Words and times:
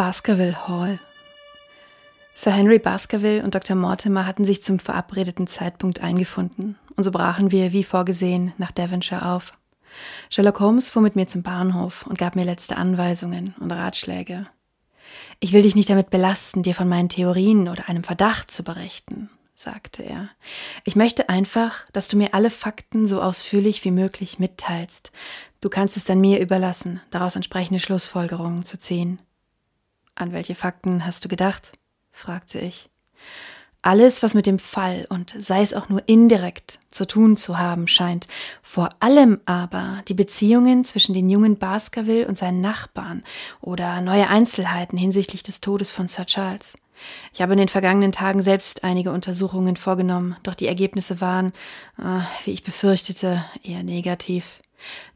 Baskerville 0.00 0.66
Hall. 0.66 0.98
Sir 2.32 2.52
Henry 2.52 2.78
Baskerville 2.78 3.44
und 3.44 3.54
Dr. 3.54 3.76
Mortimer 3.76 4.24
hatten 4.24 4.46
sich 4.46 4.62
zum 4.62 4.78
verabredeten 4.78 5.46
Zeitpunkt 5.46 6.02
eingefunden, 6.02 6.78
und 6.96 7.04
so 7.04 7.10
brachen 7.10 7.50
wir, 7.50 7.74
wie 7.74 7.84
vorgesehen, 7.84 8.54
nach 8.56 8.70
Devonshire 8.70 9.26
auf. 9.26 9.52
Sherlock 10.30 10.58
Holmes 10.58 10.90
fuhr 10.90 11.02
mit 11.02 11.16
mir 11.16 11.28
zum 11.28 11.42
Bahnhof 11.42 12.06
und 12.06 12.16
gab 12.16 12.34
mir 12.34 12.46
letzte 12.46 12.78
Anweisungen 12.78 13.54
und 13.60 13.72
Ratschläge. 13.72 14.46
Ich 15.38 15.52
will 15.52 15.60
dich 15.60 15.76
nicht 15.76 15.90
damit 15.90 16.08
belasten, 16.08 16.62
dir 16.62 16.74
von 16.74 16.88
meinen 16.88 17.10
Theorien 17.10 17.68
oder 17.68 17.86
einem 17.90 18.02
Verdacht 18.02 18.50
zu 18.50 18.62
berichten, 18.64 19.28
sagte 19.54 20.02
er. 20.02 20.30
Ich 20.84 20.96
möchte 20.96 21.28
einfach, 21.28 21.84
dass 21.92 22.08
du 22.08 22.16
mir 22.16 22.32
alle 22.32 22.48
Fakten 22.48 23.06
so 23.06 23.20
ausführlich 23.20 23.84
wie 23.84 23.90
möglich 23.90 24.38
mitteilst. 24.38 25.12
Du 25.60 25.68
kannst 25.68 25.98
es 25.98 26.06
dann 26.06 26.22
mir 26.22 26.40
überlassen, 26.40 27.02
daraus 27.10 27.36
entsprechende 27.36 27.80
Schlussfolgerungen 27.80 28.64
zu 28.64 28.80
ziehen. 28.80 29.18
An 30.14 30.32
welche 30.32 30.54
Fakten 30.54 31.04
hast 31.04 31.24
du 31.24 31.28
gedacht? 31.28 31.72
fragte 32.10 32.58
ich. 32.58 32.90
Alles, 33.82 34.22
was 34.22 34.34
mit 34.34 34.44
dem 34.44 34.58
Fall 34.58 35.06
und 35.08 35.34
sei 35.38 35.62
es 35.62 35.72
auch 35.72 35.88
nur 35.88 36.02
indirekt 36.06 36.80
zu 36.90 37.06
tun 37.06 37.38
zu 37.38 37.58
haben 37.58 37.88
scheint, 37.88 38.28
vor 38.62 38.90
allem 39.00 39.40
aber 39.46 40.02
die 40.06 40.14
Beziehungen 40.14 40.84
zwischen 40.84 41.14
den 41.14 41.30
jungen 41.30 41.56
Baskerville 41.56 42.28
und 42.28 42.36
seinen 42.36 42.60
Nachbarn 42.60 43.24
oder 43.62 44.02
neue 44.02 44.28
Einzelheiten 44.28 44.98
hinsichtlich 44.98 45.42
des 45.42 45.62
Todes 45.62 45.92
von 45.92 46.08
Sir 46.08 46.26
Charles. 46.26 46.76
Ich 47.32 47.40
habe 47.40 47.54
in 47.54 47.58
den 47.58 47.68
vergangenen 47.68 48.12
Tagen 48.12 48.42
selbst 48.42 48.84
einige 48.84 49.12
Untersuchungen 49.12 49.76
vorgenommen, 49.76 50.36
doch 50.42 50.54
die 50.54 50.66
Ergebnisse 50.66 51.22
waren, 51.22 51.54
äh, 51.98 52.20
wie 52.44 52.52
ich 52.52 52.64
befürchtete, 52.64 53.44
eher 53.62 53.82
negativ. 53.82 54.60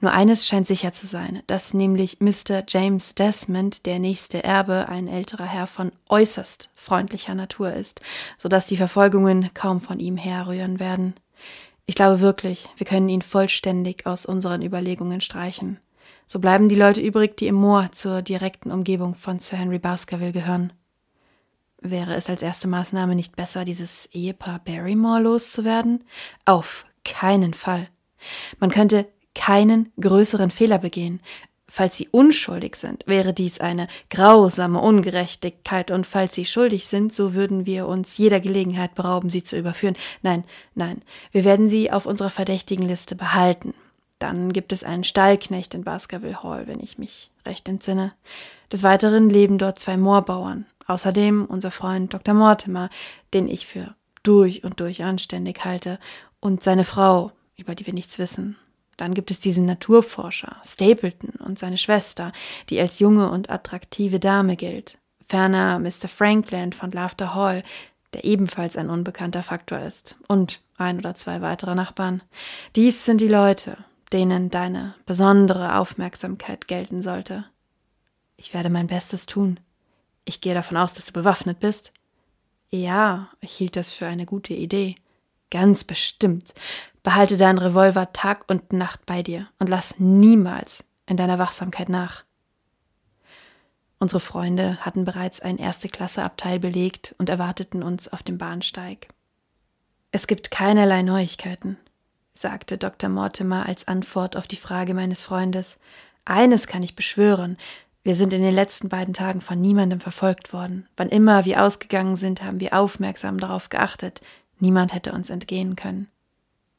Nur 0.01 0.13
eines 0.13 0.47
scheint 0.47 0.67
sicher 0.67 0.93
zu 0.93 1.07
sein, 1.07 1.43
dass 1.47 1.75
nämlich 1.75 2.21
Mr. 2.21 2.65
James 2.69 3.15
Desmond, 3.15 3.87
der 3.87 3.99
nächste 3.99 4.45
Erbe, 4.45 4.89
ein 4.89 5.09
älterer 5.09 5.47
Herr 5.47 5.67
von 5.67 5.93
äußerst 6.09 6.71
freundlicher 6.75 7.35
Natur 7.35 7.73
ist, 7.73 8.01
so 8.37 8.49
dass 8.49 8.67
die 8.67 8.77
Verfolgungen 8.77 9.51
kaum 9.55 9.81
von 9.81 9.99
ihm 10.01 10.17
herrühren 10.17 10.81
werden. 10.81 11.15
Ich 11.87 11.95
glaube 11.95 12.21
wirklich, 12.21 12.69
wir 12.77 12.87
können 12.87 13.09
ihn 13.09 13.23
vollständig 13.23 14.07
aus 14.07 14.27
unseren 14.27 14.63
Überlegungen 14.63 15.21
streichen. 15.21 15.79
So 16.27 16.39
bleiben 16.39 16.69
die 16.69 16.75
Leute 16.75 17.01
übrig, 17.01 17.37
die 17.37 17.47
im 17.47 17.57
Moor 17.57 17.91
zur 17.93 18.23
direkten 18.23 18.71
Umgebung 18.71 19.15
von 19.15 19.39
Sir 19.39 19.59
Henry 19.59 19.79
Baskerville 19.79 20.33
gehören. 20.33 20.73
Wäre 21.81 22.15
es 22.15 22.31
als 22.31 22.41
erste 22.41 22.67
Maßnahme 22.67 23.15
nicht 23.15 23.37
besser, 23.37 23.67
dieses 23.67 24.07
Ehepaar 24.07 24.61
Barrymore 24.65 25.21
loszuwerden? 25.21 26.05
Auf 26.47 26.87
keinen 27.05 27.53
Fall. 27.53 27.89
Man 28.59 28.71
könnte 28.71 29.07
keinen 29.35 29.93
größeren 30.01 30.51
Fehler 30.51 30.79
begehen. 30.79 31.21
Falls 31.69 31.97
sie 31.97 32.09
unschuldig 32.09 32.77
sind, 32.77 33.05
wäre 33.07 33.33
dies 33.33 33.59
eine 33.59 33.89
grausame 34.09 34.81
Ungerechtigkeit, 34.81 35.91
und 35.91 36.07
falls 36.07 36.35
sie 36.35 36.45
schuldig 36.45 36.87
sind, 36.87 37.13
so 37.13 37.35
würden 37.35 37.67
wir 37.67 37.89
uns 37.89 38.17
jeder 38.17 38.39
Gelegenheit 38.39 38.95
berauben, 38.95 39.29
sie 39.29 39.43
zu 39.43 39.59
überführen. 39.59 39.97
Nein, 40.23 40.45
nein, 40.75 41.03
wir 41.33 41.45
werden 41.45 41.69
sie 41.69 41.91
auf 41.91 42.07
unserer 42.07 42.31
verdächtigen 42.31 42.87
Liste 42.87 43.17
behalten. 43.17 43.75
Dann 44.21 44.53
gibt 44.53 44.73
es 44.73 44.85
einen 44.85 45.03
Stallknecht 45.03 45.75
in 45.75 45.83
Baskerville 45.83 46.45
Hall, 46.45 46.69
wenn 46.69 46.79
ich 46.79 46.99
mich 46.99 47.33
recht 47.45 47.69
entsinne. 47.69 48.13
Des 48.71 48.85
Weiteren 48.85 49.29
leben 49.29 49.59
dort 49.59 49.81
zwei 49.81 49.97
Moorbauern, 49.97 50.67
Außerdem 50.87 51.47
unser 51.47 51.71
Freund 51.71 52.13
Dr. 52.13 52.35
Mortimer, 52.35 52.91
den 53.33 53.49
ich 53.49 53.67
für 53.67 53.95
durch 54.23 54.65
und 54.65 54.81
durch 54.81 55.03
anständig 55.03 55.65
halte, 55.65 55.99
und 56.41 56.63
seine 56.63 56.85
Frau, 56.85 57.33
über 57.57 57.75
die 57.75 57.87
wir 57.87 57.95
nichts 57.95 58.19
wissen. 58.19 58.57
Dann 58.97 59.15
gibt 59.15 59.31
es 59.31 59.41
diesen 59.41 59.67
Naturforscher, 59.67 60.57
Stapleton, 60.65 61.31
und 61.45 61.59
seine 61.59 61.79
Schwester, 61.79 62.33
die 62.71 62.81
als 62.81 62.99
junge 62.99 63.31
und 63.31 63.51
attraktive 63.51 64.21
Dame 64.21 64.57
gilt. 64.57 64.99
Ferner 65.27 65.79
Mr. 65.79 66.09
Frankland 66.09 66.75
von 66.75 66.91
Laughter 66.91 67.35
Hall, 67.35 67.63
der 68.13 68.25
ebenfalls 68.25 68.77
ein 68.77 68.91
unbekannter 68.91 69.43
Faktor 69.43 69.81
ist, 69.81 70.17
und 70.29 70.61
ein 70.77 70.99
oder 70.99 71.15
zwei 71.15 71.41
weitere 71.41 71.75
Nachbarn. 71.75 72.23
Dies 72.77 73.05
sind 73.05 73.21
die 73.21 73.29
Leute, 73.29 73.77
denen 74.13 74.51
deine 74.51 74.95
besondere 75.07 75.77
Aufmerksamkeit 75.77 76.69
gelten 76.69 77.03
sollte. 77.03 77.45
Ich 78.37 78.55
werde 78.55 78.71
mein 78.71 78.87
Bestes 78.87 79.27
tun. 79.27 79.59
Ich 80.25 80.41
gehe 80.41 80.55
davon 80.55 80.77
aus, 80.77 80.95
dass 80.95 81.07
du 81.07 81.13
bewaffnet 81.13 81.61
bist. 81.61 81.93
Ja, 82.71 83.29
ich 83.41 83.53
hielt 83.53 83.77
das 83.77 83.93
für 83.93 84.07
eine 84.07 84.27
gute 84.27 84.55
Idee. 84.55 84.97
Ganz 85.51 85.85
bestimmt. 85.85 86.55
Behalte 87.03 87.37
deinen 87.37 87.59
Revolver 87.59 88.13
Tag 88.13 88.45
und 88.49 88.73
Nacht 88.73 89.07
bei 89.07 89.23
dir 89.23 89.49
und 89.59 89.69
lass 89.69 89.95
niemals 89.99 90.85
in 91.07 91.17
deiner 91.17 91.39
Wachsamkeit 91.39 91.89
nach. 91.89 92.25
Unsere 93.99 94.21
Freunde 94.21 94.79
hatten 94.81 95.05
bereits 95.05 95.41
ein 95.41 95.59
erste 95.59 95.89
Klasse 95.89 96.23
Abteil 96.23 96.59
belegt 96.59 97.15
und 97.19 97.31
erwarteten 97.31 97.83
uns 97.83 98.09
auf 98.09 98.23
dem 98.23 98.39
Bahnsteig. 98.39 99.09
Es 100.11 100.27
gibt 100.27 100.51
keinerlei 100.51 101.03
Neuigkeiten, 101.03 101.79
sagte 102.33 102.79
Dr. 102.79 103.09
Mortimer 103.09 103.67
als 103.67 103.89
Antwort 103.89 104.37
auf 104.37 104.47
die 104.47 104.57
Frage 104.57 104.95
meines 104.95 105.23
Freundes. 105.23 105.79
Eines 106.25 106.67
kann 106.67 106.83
ich 106.83 106.97
beschwören, 106.97 107.57
wir 108.03 108.15
sind 108.15 108.35
in 108.35 108.43
den 108.43 108.55
letzten 108.55 108.91
beiden 108.91 109.15
Tagen 109.15 109.41
von 109.41 109.59
niemandem 109.59 109.99
verfolgt 109.99 110.53
worden. 110.53 110.87
Wann 110.99 111.09
immer 111.09 111.47
wir 111.47 111.63
ausgegangen 111.63 112.17
sind, 112.17 112.43
haben 112.43 112.61
wir 112.61 112.75
aufmerksam 112.75 113.39
darauf 113.39 113.71
geachtet. 113.71 114.21
Niemand 114.59 114.95
hätte 114.95 115.13
uns 115.13 115.31
entgehen 115.31 115.77
können. 115.77 116.09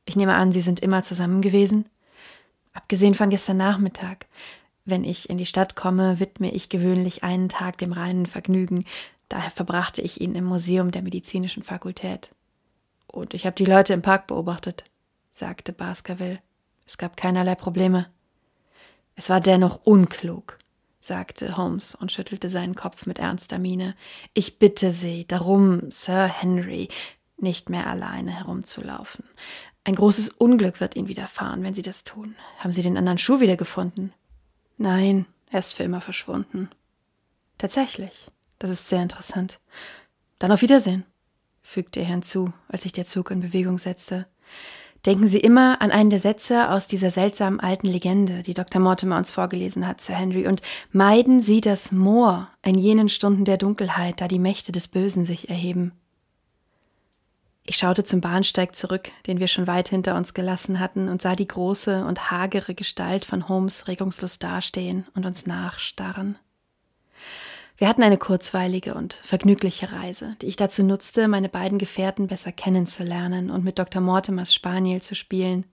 Ich 0.06 0.16
nehme 0.16 0.36
an, 0.36 0.52
Sie 0.52 0.62
sind 0.62 0.80
immer 0.80 1.04
zusammen 1.04 1.42
gewesen? 1.42 1.86
Abgesehen 2.74 3.16
von 3.16 3.30
gestern 3.30 3.58
Nachmittag. 3.58 4.28
Wenn 4.86 5.04
ich 5.04 5.30
in 5.30 5.38
die 5.38 5.48
Stadt 5.48 5.76
komme, 5.76 6.20
widme 6.20 6.52
ich 6.52 6.70
gewöhnlich 6.70 7.24
einen 7.24 7.50
Tag 7.50 7.78
dem 7.80 7.92
reinen 7.92 8.28
Vergnügen. 8.28 8.86
Daher 9.30 9.50
verbrachte 9.50 10.02
ich 10.02 10.22
ihn 10.22 10.36
im 10.36 10.44
Museum 10.44 10.92
der 10.92 11.02
medizinischen 11.02 11.64
Fakultät. 11.64 12.30
Und 13.08 13.34
ich 13.34 13.46
habe 13.46 13.56
die 13.56 13.66
Leute 13.66 13.94
im 13.94 14.04
Park 14.04 14.28
beobachtet, 14.28 14.84
sagte 15.32 15.74
Baskerville. 15.74 16.40
Es 16.86 16.98
gab 16.98 17.18
keinerlei 17.18 17.56
Probleme. 17.56 18.08
Es 19.16 19.30
war 19.30 19.42
dennoch 19.42 19.80
unklug, 19.86 20.60
sagte 21.00 21.58
Holmes 21.58 21.96
und 21.96 22.12
schüttelte 22.12 22.50
seinen 22.50 22.76
Kopf 22.76 23.06
mit 23.06 23.18
ernster 23.18 23.58
Miene. 23.58 23.96
Ich 24.34 24.60
bitte 24.60 24.92
Sie 24.92 25.26
darum, 25.26 25.90
Sir 25.90 26.28
Henry, 26.28 26.90
nicht 27.38 27.70
mehr 27.70 27.88
alleine 27.88 28.32
herumzulaufen. 28.32 29.26
Ein 29.84 29.96
großes 29.96 30.30
Unglück 30.30 30.80
wird 30.80 30.96
Ihnen 30.96 31.08
widerfahren, 31.08 31.64
wenn 31.64 31.76
Sie 31.76 31.84
das 31.84 32.04
tun. 32.04 32.36
Haben 32.60 32.72
Sie 32.72 32.82
den 32.82 32.98
anderen 32.98 33.20
Schuh 33.20 33.40
wiedergefunden? 33.40 34.14
Nein, 34.78 35.26
er 35.52 35.60
ist 35.60 35.74
für 35.74 35.84
immer 35.84 36.02
verschwunden. 36.02 36.70
Tatsächlich. 37.58 38.32
Das 38.58 38.72
ist 38.72 38.90
sehr 38.90 39.02
interessant. 39.02 39.60
Dann 40.40 40.52
auf 40.52 40.62
Wiedersehen, 40.62 41.06
fügte 41.62 42.00
er 42.00 42.08
hinzu, 42.08 42.52
als 42.68 42.84
sich 42.84 42.94
der 42.94 43.06
Zug 43.06 43.32
in 43.32 43.42
Bewegung 43.42 43.78
setzte. 43.78 44.28
Denken 45.06 45.28
Sie 45.28 45.40
immer 45.40 45.82
an 45.82 45.92
einen 45.92 46.10
der 46.10 46.20
Sätze 46.20 46.72
aus 46.72 46.88
dieser 46.88 47.12
seltsamen 47.12 47.60
alten 47.60 47.86
Legende, 47.86 48.42
die 48.42 48.56
Dr. 48.56 48.82
Mortimer 48.82 49.18
uns 49.18 49.30
vorgelesen 49.30 49.86
hat, 49.86 50.02
Sir 50.02 50.16
Henry, 50.16 50.48
und 50.48 50.64
meiden 50.92 51.42
Sie 51.42 51.62
das 51.62 51.92
Moor 51.92 52.50
in 52.64 52.76
jenen 52.76 53.10
Stunden 53.10 53.46
der 53.46 53.58
Dunkelheit, 53.58 54.20
da 54.20 54.28
die 54.28 54.40
Mächte 54.40 54.72
des 54.72 54.88
Bösen 54.88 55.24
sich 55.24 55.50
erheben. 55.50 55.92
Ich 57.68 57.78
schaute 57.78 58.04
zum 58.04 58.22
Bahnsteig 58.22 58.76
zurück, 58.76 59.10
den 59.26 59.40
wir 59.40 59.48
schon 59.48 59.66
weit 59.66 59.90
hinter 59.90 60.16
uns 60.16 60.36
gelassen 60.36 60.80
hatten, 60.80 61.10
und 61.10 61.22
sah 61.22 61.36
die 61.36 61.48
große 61.48 62.06
und 62.06 62.30
hagere 62.30 62.76
Gestalt 62.76 63.26
von 63.26 63.50
Holmes 63.50 63.88
regungslos 63.88 64.38
dastehen 64.38 65.08
und 65.16 65.26
uns 65.26 65.48
nachstarren. 65.48 66.38
Wir 67.78 67.90
hatten 67.90 68.04
eine 68.04 68.18
kurzweilige 68.18 68.94
und 68.94 69.16
vergnügliche 69.16 69.92
Reise, 69.92 70.38
die 70.42 70.46
ich 70.46 70.56
dazu 70.56 70.82
nutzte, 70.82 71.28
meine 71.28 71.50
beiden 71.50 71.78
Gefährten 71.78 72.28
besser 72.28 72.54
kennenzulernen 72.54 73.52
und 73.52 73.66
mit 73.66 73.80
Dr. 73.80 74.02
Mortimers 74.02 74.54
Spaniel 74.54 75.02
zu 75.02 75.14
spielen. 75.14 75.66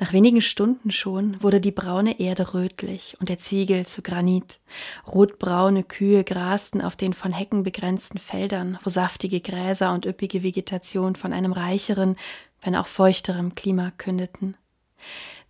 Nach 0.00 0.12
wenigen 0.12 0.42
Stunden 0.42 0.90
schon 0.90 1.40
wurde 1.40 1.60
die 1.60 1.70
braune 1.70 2.18
Erde 2.18 2.52
rötlich 2.52 3.16
und 3.20 3.28
der 3.28 3.38
Ziegel 3.38 3.86
zu 3.86 4.02
Granit. 4.02 4.58
Rotbraune 5.06 5.84
Kühe 5.84 6.24
grasten 6.24 6.82
auf 6.82 6.96
den 6.96 7.14
von 7.14 7.30
Hecken 7.30 7.62
begrenzten 7.62 8.18
Feldern, 8.18 8.80
wo 8.82 8.90
saftige 8.90 9.40
Gräser 9.40 9.92
und 9.92 10.04
üppige 10.04 10.42
Vegetation 10.42 11.14
von 11.14 11.32
einem 11.32 11.52
reicheren, 11.52 12.16
wenn 12.60 12.74
auch 12.74 12.88
feuchterem 12.88 13.54
Klima 13.54 13.92
kündeten. 13.96 14.56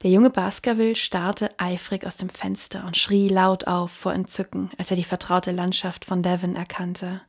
Der 0.03 0.11
junge 0.11 0.31
Baskerville 0.31 0.97
starrte 0.97 1.50
eifrig 1.58 2.06
aus 2.06 2.17
dem 2.17 2.29
Fenster 2.29 2.85
und 2.87 2.97
schrie 2.97 3.29
laut 3.29 3.67
auf 3.67 3.91
vor 3.91 4.12
Entzücken, 4.12 4.70
als 4.79 4.91
er 4.91 4.97
die 4.97 5.05
vertraute 5.05 5.53
Landschaft 5.53 6.05
von 6.05 6.23
Devon 6.23 6.55
erkannte. 6.55 7.23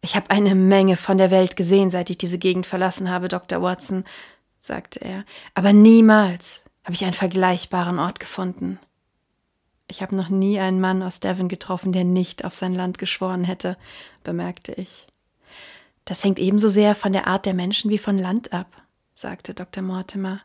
Ich 0.00 0.16
habe 0.16 0.30
eine 0.30 0.54
Menge 0.54 0.96
von 0.96 1.18
der 1.18 1.30
Welt 1.30 1.56
gesehen, 1.56 1.90
seit 1.90 2.10
ich 2.10 2.18
diese 2.18 2.38
Gegend 2.38 2.66
verlassen 2.66 3.10
habe, 3.10 3.28
Dr. 3.28 3.62
Watson, 3.62 4.04
sagte 4.60 5.00
er, 5.00 5.24
aber 5.54 5.72
niemals 5.72 6.64
habe 6.84 6.94
ich 6.94 7.04
einen 7.04 7.14
vergleichbaren 7.14 7.98
Ort 7.98 8.20
gefunden. 8.20 8.78
Ich 9.88 10.02
habe 10.02 10.16
noch 10.16 10.28
nie 10.28 10.58
einen 10.58 10.80
Mann 10.80 11.02
aus 11.02 11.20
Devon 11.20 11.48
getroffen, 11.48 11.92
der 11.92 12.04
nicht 12.04 12.44
auf 12.44 12.54
sein 12.54 12.74
Land 12.74 12.98
geschworen 12.98 13.44
hätte, 13.44 13.76
bemerkte 14.22 14.72
ich. 14.72 15.06
Das 16.04 16.24
hängt 16.24 16.38
ebenso 16.38 16.68
sehr 16.68 16.94
von 16.94 17.12
der 17.12 17.26
Art 17.26 17.46
der 17.46 17.54
Menschen 17.54 17.90
wie 17.90 17.98
von 17.98 18.18
Land 18.18 18.52
ab, 18.52 18.66
sagte 19.14 19.54
Dr. 19.54 19.82
Mortimer. 19.82 20.40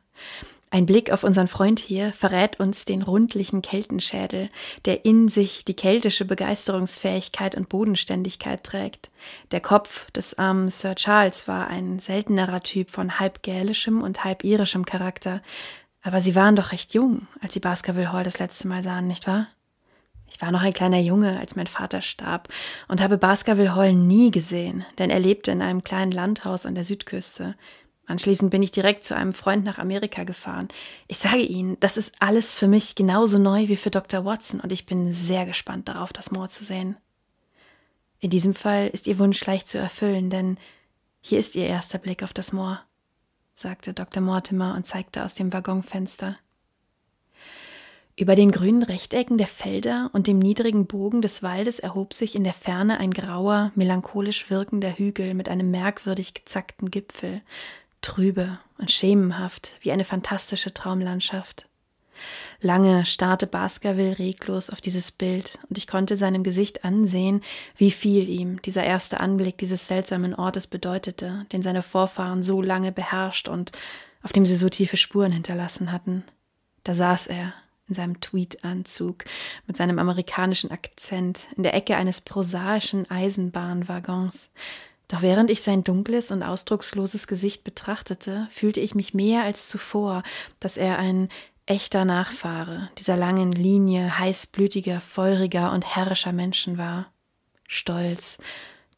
Ein 0.72 0.86
Blick 0.86 1.12
auf 1.12 1.24
unseren 1.24 1.48
Freund 1.48 1.80
hier 1.80 2.14
verrät 2.14 2.60
uns 2.60 2.86
den 2.86 3.02
rundlichen 3.02 3.64
Keltenschädel, 3.64 4.50
der 4.86 5.04
in 5.04 5.28
sich 5.28 5.66
die 5.66 5.76
keltische 5.76 6.26
Begeisterungsfähigkeit 6.26 7.56
und 7.56 7.70
Bodenständigkeit 7.70 8.64
trägt. 8.64 9.10
Der 9.50 9.62
Kopf 9.62 10.12
des 10.12 10.38
armen 10.38 10.70
Sir 10.70 10.94
Charles 10.94 11.48
war 11.48 11.68
ein 11.68 11.98
seltenerer 11.98 12.62
Typ 12.62 12.92
von 12.92 13.20
halb 13.20 13.42
gälischem 13.42 14.04
und 14.04 14.24
halb 14.24 14.44
irischem 14.44 14.86
Charakter. 14.86 15.42
Aber 16.04 16.22
sie 16.22 16.36
waren 16.36 16.56
doch 16.56 16.72
recht 16.72 16.94
jung, 16.94 17.28
als 17.42 17.56
sie 17.56 17.60
Baskerville 17.60 18.14
Hall 18.14 18.24
das 18.24 18.38
letzte 18.38 18.68
Mal 18.68 18.84
sahen, 18.84 19.08
nicht 19.08 19.26
wahr? 19.26 19.48
Ich 20.32 20.40
war 20.40 20.52
noch 20.52 20.62
ein 20.62 20.74
kleiner 20.74 21.00
Junge, 21.00 21.40
als 21.40 21.56
mein 21.56 21.66
Vater 21.66 22.02
starb 22.02 22.50
und 22.88 23.02
habe 23.02 23.18
Baskerville 23.18 23.74
Hall 23.74 23.94
nie 23.94 24.30
gesehen, 24.30 24.86
denn 25.00 25.10
er 25.10 25.20
lebte 25.20 25.50
in 25.50 25.64
einem 25.64 25.84
kleinen 25.84 26.12
Landhaus 26.12 26.68
an 26.68 26.76
der 26.76 26.84
Südküste. 26.84 27.56
Anschließend 28.10 28.50
bin 28.50 28.64
ich 28.64 28.72
direkt 28.72 29.04
zu 29.04 29.16
einem 29.16 29.36
Freund 29.36 29.64
nach 29.64 29.78
Amerika 29.78 30.24
gefahren. 30.24 30.68
Ich 31.08 31.20
sage 31.20 31.44
Ihnen, 31.44 31.78
das 31.80 31.96
ist 31.96 32.12
alles 32.18 32.52
für 32.52 32.68
mich 32.68 32.96
genauso 32.96 33.38
neu 33.38 33.68
wie 33.68 33.76
für 33.76 33.92
Dr. 33.92 34.26
Watson 34.26 34.60
und 34.60 34.72
ich 34.72 34.88
bin 34.88 35.14
sehr 35.14 35.46
gespannt 35.46 35.88
darauf, 35.88 36.12
das 36.12 36.32
Moor 36.32 36.50
zu 36.50 36.64
sehen. 36.64 36.98
In 38.20 38.32
diesem 38.32 38.56
Fall 38.56 38.88
ist 38.88 39.06
Ihr 39.06 39.20
Wunsch 39.20 39.46
leicht 39.46 39.68
zu 39.68 39.78
erfüllen, 39.78 40.32
denn 40.32 40.58
hier 41.22 41.38
ist 41.38 41.56
Ihr 41.56 41.68
erster 41.68 42.00
Blick 42.00 42.24
auf 42.24 42.34
das 42.34 42.52
Moor, 42.52 42.82
sagte 43.54 43.94
Dr. 43.94 44.24
Mortimer 44.24 44.74
und 44.74 44.88
zeigte 44.88 45.24
aus 45.24 45.36
dem 45.36 45.54
Waggonfenster. 45.54 46.36
Über 48.16 48.36
den 48.36 48.52
grünen 48.52 48.82
Rechtecken 48.82 49.38
der 49.38 49.46
Felder 49.46 50.10
und 50.14 50.26
dem 50.26 50.40
niedrigen 50.40 50.88
Bogen 50.88 51.22
des 51.22 51.44
Waldes 51.44 51.78
erhob 51.78 52.16
sich 52.16 52.36
in 52.36 52.44
der 52.44 52.54
Ferne 52.54 53.00
ein 53.00 53.12
grauer, 53.12 53.72
melancholisch 53.76 54.50
wirkender 54.50 54.98
Hügel 54.98 55.36
mit 55.36 55.48
einem 55.48 55.70
merkwürdig 55.70 56.34
gezackten 56.34 56.90
Gipfel, 56.90 57.44
trübe 58.02 58.60
und 58.78 58.92
schemenhaft 58.92 59.78
wie 59.82 59.92
eine 59.92 60.04
fantastische 60.04 60.74
Traumlandschaft. 60.74 61.68
Lange 62.62 63.06
starrte 63.06 63.48
Baskerville 63.48 64.20
reglos 64.20 64.70
auf 64.70 64.82
dieses 64.82 65.12
Bild, 65.12 65.58
und 65.70 65.78
ich 65.78 65.88
konnte 65.88 66.18
seinem 66.18 66.44
Gesicht 66.44 66.84
ansehen, 66.84 67.42
wie 67.78 67.92
viel 67.92 68.28
ihm 68.28 68.62
dieser 68.62 68.84
erste 68.84 69.22
Anblick 69.22 69.58
dieses 69.58 69.88
seltsamen 69.88 70.36
Ortes 70.36 70.68
bedeutete, 70.68 71.46
den 71.54 71.64
seine 71.64 71.82
Vorfahren 71.82 72.44
so 72.44 72.62
lange 72.62 72.92
beherrscht 72.92 73.48
und 73.48 73.72
auf 74.22 74.34
dem 74.34 74.46
sie 74.46 74.58
so 74.58 74.68
tiefe 74.68 74.98
Spuren 74.98 75.32
hinterlassen 75.32 75.94
hatten. 75.94 76.24
Da 76.84 76.94
saß 76.94 77.28
er, 77.28 77.54
in 77.88 77.96
seinem 77.96 78.22
Tweedanzug, 78.22 79.26
mit 79.66 79.78
seinem 79.78 79.98
amerikanischen 79.98 80.72
Akzent, 80.72 81.48
in 81.56 81.64
der 81.64 81.74
Ecke 81.74 81.96
eines 81.96 82.22
prosaischen 82.22 83.10
Eisenbahnwaggons, 83.10 84.52
doch 85.10 85.24
während 85.24 85.50
ich 85.50 85.62
sein 85.62 85.84
dunkles 85.84 86.32
und 86.32 86.44
ausdrucksloses 86.44 87.28
Gesicht 87.28 87.64
betrachtete, 87.64 88.48
fühlte 88.52 88.80
ich 88.80 88.96
mich 88.96 89.14
mehr 89.14 89.44
als 89.44 89.68
zuvor, 89.68 90.24
dass 90.60 90.78
er 90.78 91.00
ein 91.00 91.30
echter 91.66 92.06
Nachfahre 92.06 92.90
dieser 92.98 93.18
langen 93.18 93.52
Linie 93.52 94.18
heißblütiger, 94.18 95.02
feuriger 95.02 95.72
und 95.74 95.84
herrischer 95.96 96.32
Menschen 96.32 96.78
war. 96.78 97.12
Stolz, 97.68 98.38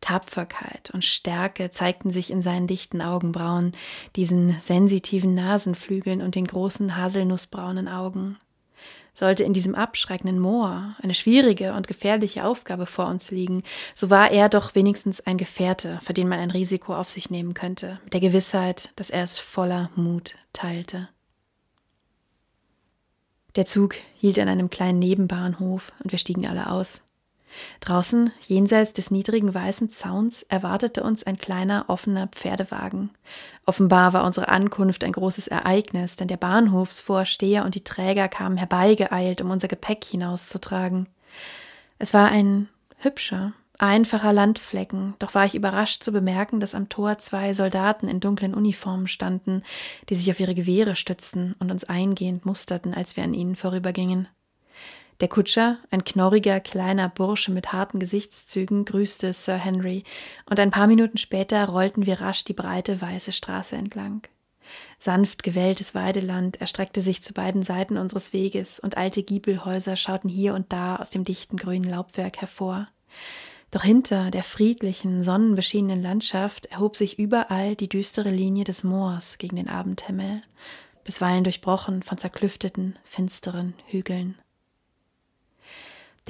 Tapferkeit 0.02 0.92
und 0.92 1.06
Stärke 1.06 1.72
zeigten 1.72 2.12
sich 2.12 2.30
in 2.30 2.42
seinen 2.42 2.68
dichten 2.68 3.02
Augenbrauen, 3.02 3.72
diesen 4.18 4.60
sensitiven 4.60 5.34
Nasenflügeln 5.34 6.22
und 6.22 6.36
den 6.36 6.48
großen 6.48 6.98
haselnussbraunen 6.98 7.88
Augen 7.88 8.38
sollte 9.14 9.44
in 9.44 9.54
diesem 9.54 9.76
abschreckenden 9.76 10.40
Moor 10.40 10.96
eine 11.02 11.14
schwierige 11.14 11.74
und 11.74 11.88
gefährliche 11.88 12.46
Aufgabe 12.46 12.86
vor 12.86 13.08
uns 13.08 13.32
liegen, 13.32 13.64
so 13.96 14.10
war 14.10 14.32
er 14.32 14.50
doch 14.50 14.76
wenigstens 14.76 15.22
ein 15.22 15.38
Gefährte, 15.38 16.00
für 16.04 16.14
den 16.14 16.28
man 16.28 16.40
ein 16.40 16.52
Risiko 16.52 16.96
auf 16.96 17.10
sich 17.10 17.30
nehmen 17.30 17.54
könnte, 17.54 18.00
mit 18.04 18.14
der 18.14 18.22
Gewissheit, 18.22 18.92
dass 18.96 19.10
er 19.10 19.24
es 19.24 19.38
voller 19.38 19.90
Mut 19.96 20.36
teilte. 20.54 21.10
Der 23.58 23.66
Zug 23.66 23.96
hielt 24.18 24.40
an 24.40 24.48
einem 24.48 24.70
kleinen 24.70 25.00
Nebenbahnhof 25.00 25.92
und 26.02 26.12
wir 26.12 26.20
stiegen 26.20 26.48
alle 26.48 26.70
aus. 26.70 27.02
Draußen, 27.80 28.32
jenseits 28.48 28.94
des 28.94 29.12
niedrigen 29.12 29.54
weißen 29.54 29.90
Zauns, 29.90 30.44
erwartete 30.44 31.04
uns 31.04 31.24
ein 31.24 31.38
kleiner 31.38 31.86
offener 31.88 32.28
Pferdewagen. 32.28 33.12
Offenbar 33.66 34.14
war 34.14 34.26
unsere 34.26 34.50
Ankunft 34.50 35.04
ein 35.04 35.12
großes 35.12 35.48
Ereignis, 35.48 36.16
denn 36.16 36.28
der 36.28 36.38
Bahnhofsvorsteher 36.38 37.66
und 37.66 37.76
die 37.76 37.84
Träger 37.84 38.28
kamen 38.28 38.58
herbeigeeilt, 38.58 39.42
um 39.42 39.52
unser 39.52 39.68
Gepäck 39.68 40.04
hinauszutragen. 40.04 41.08
Es 42.00 42.14
war 42.14 42.30
ein 42.30 42.68
hübscher, 42.98 43.54
einfacher 43.78 44.32
Landflecken, 44.32 45.16
doch 45.20 45.34
war 45.34 45.46
ich 45.46 45.56
überrascht 45.56 46.04
zu 46.04 46.12
bemerken, 46.12 46.60
dass 46.60 46.76
am 46.76 46.90
Tor 46.90 47.18
zwei 47.18 47.54
Soldaten 47.54 48.08
in 48.08 48.20
dunklen 48.20 48.54
Uniformen 48.54 49.08
standen, 49.08 49.64
die 50.10 50.16
sich 50.16 50.30
auf 50.30 50.40
ihre 50.40 50.56
Gewehre 50.56 50.96
stützten 50.96 51.56
und 51.60 51.72
uns 51.72 51.84
eingehend 51.84 52.46
musterten, 52.46 52.94
als 52.94 53.18
wir 53.18 53.24
an 53.24 53.34
ihnen 53.34 53.56
vorübergingen. 53.56 54.28
Der 55.22 55.28
Kutscher, 55.28 55.78
ein 55.92 56.04
knorriger 56.04 56.60
kleiner 56.60 57.08
Bursche 57.08 57.52
mit 57.52 57.72
harten 57.72 58.00
Gesichtszügen, 58.00 58.86
grüßte 58.86 59.34
Sir 59.34 59.54
Henry, 59.54 60.04
und 60.50 60.60
ein 60.60 60.72
paar 60.72 60.88
Minuten 60.88 61.20
später 61.20 61.64
rollten 61.66 62.08
wir 62.08 62.22
rasch 62.22 62.44
die 62.44 62.54
breite 62.54 63.00
weiße 63.00 63.32
Straße 63.32 63.76
entlang. 63.76 64.24
Sanft 64.98 65.44
gewelltes 65.44 65.94
Weideland 65.94 66.60
erstreckte 66.60 67.02
sich 67.02 67.22
zu 67.22 67.36
beiden 67.36 67.62
Seiten 67.62 67.98
unseres 67.98 68.34
Weges, 68.34 68.80
und 68.80 68.98
alte 68.98 69.22
Giebelhäuser 69.22 69.96
schauten 69.96 70.28
hier 70.28 70.56
und 70.56 70.74
da 70.74 70.96
aus 70.96 71.12
dem 71.12 71.24
dichten 71.24 71.58
grünen 71.58 71.88
Laubwerk 71.88 72.42
hervor. 72.42 72.88
Doch 73.70 73.84
hinter 73.84 74.32
der 74.32 74.44
friedlichen, 74.44 75.22
sonnenbeschienenen 75.22 76.02
Landschaft 76.02 76.66
erhob 76.66 76.98
sich 76.98 77.20
überall 77.20 77.76
die 77.76 77.90
düstere 77.90 78.32
Linie 78.32 78.64
des 78.64 78.84
Moors 78.84 79.38
gegen 79.38 79.58
den 79.58 79.70
Abendhimmel, 79.70 80.42
bisweilen 81.04 81.44
durchbrochen 81.44 82.02
von 82.02 82.18
zerklüfteten, 82.18 82.98
finsteren 83.04 83.76
Hügeln. 83.86 84.36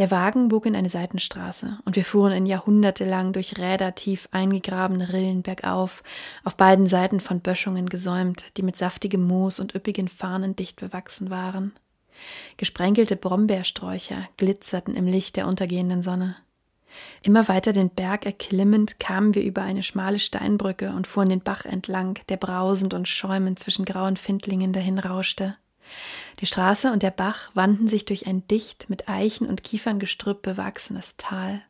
Der 0.02 0.10
Wagen 0.10 0.48
bog 0.48 0.66
in 0.66 0.76
eine 0.76 0.90
Seitenstraße, 0.90 1.78
und 1.86 1.96
wir 1.96 2.04
fuhren 2.04 2.34
in 2.34 2.48
jahrhundertelang 2.48 3.34
durch 3.34 3.60
Räder 3.60 3.94
tief 3.94 4.28
eingegrabene 4.32 5.14
Rillen 5.14 5.44
bergauf, 5.44 6.02
auf 6.44 6.58
beiden 6.58 6.88
Seiten 6.88 7.20
von 7.20 7.40
Böschungen 7.40 7.88
gesäumt, 7.88 8.46
die 8.58 8.64
mit 8.64 8.76
saftigem 8.76 9.22
Moos 9.28 9.60
und 9.60 9.76
üppigen 9.76 10.08
Farnen 10.08 10.56
dicht 10.56 10.80
bewachsen 10.80 11.30
waren. 11.30 11.74
Gesprenkelte 12.58 13.16
Brombeersträucher 13.16 14.28
glitzerten 14.38 14.96
im 14.96 15.06
Licht 15.06 15.36
der 15.36 15.46
untergehenden 15.46 16.02
Sonne. 16.02 16.36
Immer 17.22 17.48
weiter 17.48 17.72
den 17.72 17.92
Berg 17.92 18.26
erklimmend 18.26 19.00
kamen 19.00 19.36
wir 19.36 19.44
über 19.44 19.62
eine 19.62 19.84
schmale 19.84 20.18
Steinbrücke 20.18 20.94
und 20.94 21.06
fuhren 21.06 21.30
den 21.30 21.42
Bach 21.42 21.66
entlang, 21.66 22.18
der 22.28 22.38
brausend 22.38 22.96
und 22.96 23.08
schäumend 23.08 23.60
zwischen 23.60 23.86
grauen 23.86 24.18
Findlingen 24.18 24.74
dahinrauschte. 24.74 25.58
Die 26.40 26.46
Straße 26.46 26.92
und 26.92 27.04
der 27.04 27.12
Bach 27.12 27.52
wandten 27.54 27.88
sich 27.88 28.06
durch 28.06 28.28
ein 28.28 28.48
dicht 28.48 28.90
mit 28.90 29.08
Eichen 29.08 29.48
und 29.48 29.64
Kieferngestrüpp 29.64 30.42
bewachsenes 30.42 31.16
Tal. 31.18 31.62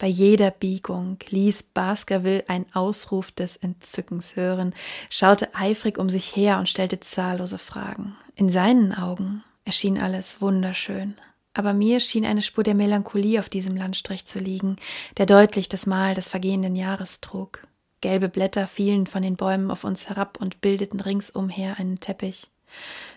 Bei 0.00 0.06
jeder 0.06 0.50
Biegung 0.50 1.18
ließ 1.28 1.62
Baskerville 1.74 2.44
einen 2.48 2.64
Ausruf 2.72 3.30
des 3.32 3.56
Entzückens 3.56 4.34
hören, 4.34 4.74
schaute 5.10 5.54
eifrig 5.54 5.98
um 5.98 6.08
sich 6.08 6.34
her 6.34 6.58
und 6.58 6.70
stellte 6.70 7.00
zahllose 7.00 7.58
Fragen. 7.58 8.16
In 8.34 8.48
seinen 8.48 8.94
Augen 8.94 9.44
erschien 9.66 10.00
alles 10.00 10.40
wunderschön, 10.40 11.16
aber 11.52 11.74
mir 11.74 12.00
schien 12.00 12.24
eine 12.24 12.40
Spur 12.40 12.64
der 12.64 12.74
Melancholie 12.74 13.38
auf 13.38 13.50
diesem 13.50 13.76
Landstrich 13.76 14.24
zu 14.24 14.38
liegen, 14.38 14.76
der 15.18 15.26
deutlich 15.26 15.68
das 15.68 15.84
Mal 15.84 16.14
des 16.14 16.30
vergehenden 16.30 16.76
Jahres 16.76 17.20
trug. 17.20 17.66
Gelbe 18.00 18.30
Blätter 18.30 18.66
fielen 18.66 19.06
von 19.06 19.20
den 19.20 19.36
Bäumen 19.36 19.70
auf 19.70 19.84
uns 19.84 20.08
herab 20.08 20.38
und 20.40 20.62
bildeten 20.62 21.00
ringsumher 21.00 21.78
einen 21.78 22.00
Teppich. 22.00 22.48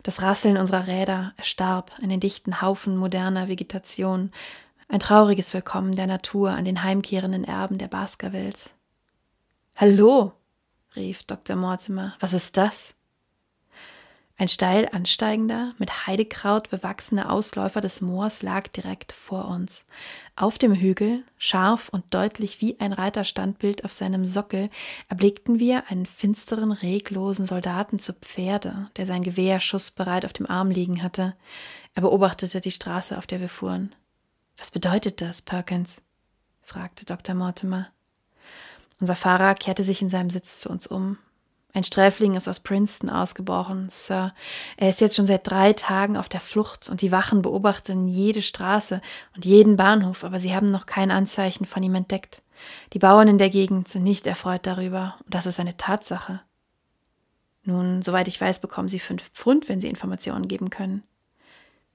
Das 0.04 0.22
Rasseln 0.22 0.58
unserer 0.58 0.88
Räder 0.88 1.34
erstarb 1.38 1.92
in 2.02 2.10
den 2.10 2.20
dichten 2.20 2.62
Haufen 2.62 2.98
moderner 2.98 3.48
Vegetation, 3.48 4.32
ein 4.88 5.00
trauriges 5.00 5.54
Willkommen 5.54 5.96
der 5.96 6.08
Natur 6.08 6.52
an 6.52 6.66
den 6.66 6.84
heimkehrenden 6.84 7.44
Erben 7.44 7.78
der 7.78 7.88
Baskervilles. 7.88 8.72
Hallo, 9.76 10.34
rief 10.96 11.24
Dr. 11.24 11.56
Mortimer, 11.56 12.16
was 12.20 12.34
ist 12.34 12.58
das? 12.58 12.94
Ein 14.36 14.48
steil 14.48 14.90
ansteigender, 14.92 15.76
mit 15.78 16.08
Heidekraut 16.08 16.72
bewachsener 16.72 17.32
Ausläufer 17.32 17.82
des 17.82 18.02
Moors 18.02 18.42
lag 18.42 18.68
direkt 18.68 19.12
vor 19.12 19.48
uns. 19.48 19.86
Auf 20.36 20.58
dem 20.58 20.74
Hügel, 20.74 21.24
scharf 21.38 21.90
und 21.90 22.04
deutlich 22.10 22.60
wie 22.60 22.80
ein 22.80 22.94
Reiterstandbild 22.94 23.86
auf 23.86 23.92
seinem 23.92 24.26
Sockel, 24.26 24.72
erblickten 25.08 25.60
wir 25.60 25.84
einen 25.92 26.08
finsteren, 26.08 26.72
reglosen 26.72 27.46
Soldaten 27.46 28.00
zu 28.00 28.14
Pferde, 28.14 28.90
der 28.98 29.06
sein 29.06 29.22
Gewehr 29.22 29.60
schussbereit 29.60 30.26
auf 30.26 30.34
dem 30.34 30.50
Arm 30.50 30.72
liegen 30.72 31.04
hatte. 31.04 31.36
Er 31.94 32.02
beobachtete 32.02 32.60
die 32.60 32.72
Straße, 32.72 33.16
auf 33.20 33.28
der 33.28 33.40
wir 33.40 33.50
fuhren. 33.50 33.94
Was 34.58 34.72
bedeutet 34.72 35.22
das, 35.22 35.44
Perkins? 35.44 36.02
fragte 36.64 37.06
Dr. 37.06 37.36
Mortimer. 37.36 37.90
Unser 39.00 39.16
Fahrer 39.16 39.54
kehrte 39.54 39.84
sich 39.84 40.02
in 40.02 40.10
seinem 40.10 40.32
Sitz 40.32 40.60
zu 40.62 40.70
uns 40.70 40.88
um. 40.88 41.18
Ein 41.76 41.84
Sträfling 41.84 42.36
ist 42.36 42.48
aus 42.48 42.60
Princeton 42.60 43.10
ausgebrochen, 43.10 43.88
Sir. 43.90 44.36
Er 44.78 44.90
ist 44.90 45.02
jetzt 45.02 45.16
schon 45.16 45.26
seit 45.26 45.50
drei 45.50 45.74
Tagen 45.74 46.18
auf 46.18 46.30
der 46.30 46.40
Flucht 46.40 46.88
und 46.88 47.02
die 47.02 47.12
Wachen 47.12 47.42
beobachten 47.42 48.08
jede 48.08 48.44
Straße 48.44 49.02
und 49.36 49.44
jeden 49.44 49.76
Bahnhof, 49.76 50.24
aber 50.24 50.38
sie 50.38 50.56
haben 50.56 50.70
noch 50.70 50.86
kein 50.86 51.10
Anzeichen 51.10 51.66
von 51.66 51.82
ihm 51.82 51.96
entdeckt. 51.96 52.44
Die 52.94 53.00
Bauern 53.00 53.28
in 53.28 53.40
der 53.40 53.50
Gegend 53.50 53.88
sind 53.88 54.04
nicht 54.04 54.28
erfreut 54.28 54.68
darüber 54.68 55.16
und 55.26 55.34
das 55.34 55.48
ist 55.48 55.60
eine 55.60 55.76
Tatsache. 55.76 56.42
Nun, 57.64 58.04
soweit 58.04 58.28
ich 58.28 58.40
weiß, 58.40 58.62
bekommen 58.62 58.88
Sie 58.88 59.00
fünf 59.00 59.32
Pfund, 59.32 59.68
wenn 59.68 59.82
Sie 59.82 59.90
Informationen 59.90 60.48
geben 60.48 60.70
können. 60.70 61.02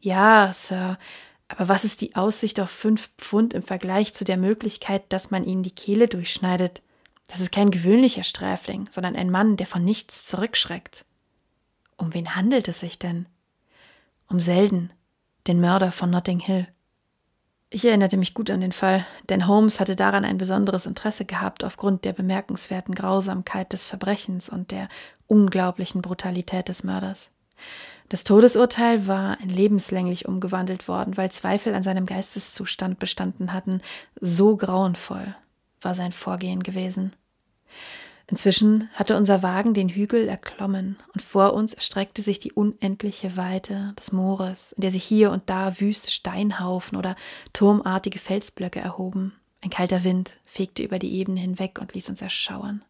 Ja, 0.00 0.52
Sir, 0.52 0.98
aber 1.46 1.68
was 1.68 1.84
ist 1.84 2.00
die 2.00 2.16
Aussicht 2.16 2.58
auf 2.58 2.70
fünf 2.70 3.10
Pfund 3.16 3.54
im 3.54 3.62
Vergleich 3.62 4.12
zu 4.12 4.24
der 4.24 4.38
Möglichkeit, 4.38 5.04
dass 5.10 5.30
man 5.30 5.44
Ihnen 5.44 5.62
die 5.62 5.70
Kehle 5.70 6.08
durchschneidet? 6.08 6.82
Das 7.28 7.40
ist 7.40 7.52
kein 7.52 7.70
gewöhnlicher 7.70 8.24
Sträfling, 8.24 8.88
sondern 8.90 9.14
ein 9.14 9.30
Mann, 9.30 9.56
der 9.56 9.66
von 9.66 9.84
nichts 9.84 10.26
zurückschreckt. 10.26 11.04
Um 11.96 12.14
wen 12.14 12.34
handelt 12.34 12.66
es 12.68 12.80
sich 12.80 12.98
denn? 12.98 13.26
Um 14.28 14.40
Selden, 14.40 14.92
den 15.46 15.60
Mörder 15.60 15.92
von 15.92 16.10
Notting 16.10 16.40
Hill. 16.40 16.66
Ich 17.70 17.84
erinnerte 17.84 18.16
mich 18.16 18.32
gut 18.32 18.50
an 18.50 18.62
den 18.62 18.72
Fall, 18.72 19.06
denn 19.28 19.46
Holmes 19.46 19.78
hatte 19.78 19.94
daran 19.94 20.24
ein 20.24 20.38
besonderes 20.38 20.86
Interesse 20.86 21.26
gehabt 21.26 21.64
aufgrund 21.64 22.06
der 22.06 22.14
bemerkenswerten 22.14 22.94
Grausamkeit 22.94 23.74
des 23.74 23.86
Verbrechens 23.86 24.48
und 24.48 24.70
der 24.70 24.88
unglaublichen 25.26 26.00
Brutalität 26.00 26.68
des 26.68 26.82
Mörders. 26.82 27.28
Das 28.08 28.24
Todesurteil 28.24 29.06
war 29.06 29.38
in 29.40 29.50
lebenslänglich 29.50 30.26
umgewandelt 30.26 30.88
worden, 30.88 31.18
weil 31.18 31.30
Zweifel 31.30 31.74
an 31.74 31.82
seinem 31.82 32.06
Geisteszustand 32.06 32.98
bestanden 32.98 33.52
hatten. 33.52 33.82
So 34.18 34.56
grauenvoll 34.56 35.36
war 35.80 35.94
sein 35.94 36.12
Vorgehen 36.12 36.62
gewesen. 36.62 37.12
Inzwischen 38.30 38.90
hatte 38.92 39.16
unser 39.16 39.42
Wagen 39.42 39.72
den 39.72 39.88
Hügel 39.88 40.28
erklommen, 40.28 40.98
und 41.14 41.22
vor 41.22 41.54
uns 41.54 41.72
erstreckte 41.72 42.20
sich 42.20 42.38
die 42.38 42.52
unendliche 42.52 43.36
Weite 43.38 43.94
des 43.98 44.12
Moores, 44.12 44.72
in 44.72 44.82
der 44.82 44.90
sich 44.90 45.02
hier 45.02 45.32
und 45.32 45.48
da 45.48 45.80
wüste 45.80 46.10
Steinhaufen 46.10 46.98
oder 46.98 47.16
turmartige 47.54 48.18
Felsblöcke 48.18 48.80
erhoben. 48.80 49.32
Ein 49.62 49.70
kalter 49.70 50.04
Wind 50.04 50.34
fegte 50.44 50.82
über 50.82 50.98
die 50.98 51.14
Ebene 51.14 51.40
hinweg 51.40 51.78
und 51.80 51.94
ließ 51.94 52.10
uns 52.10 52.20
erschauern. 52.20 52.84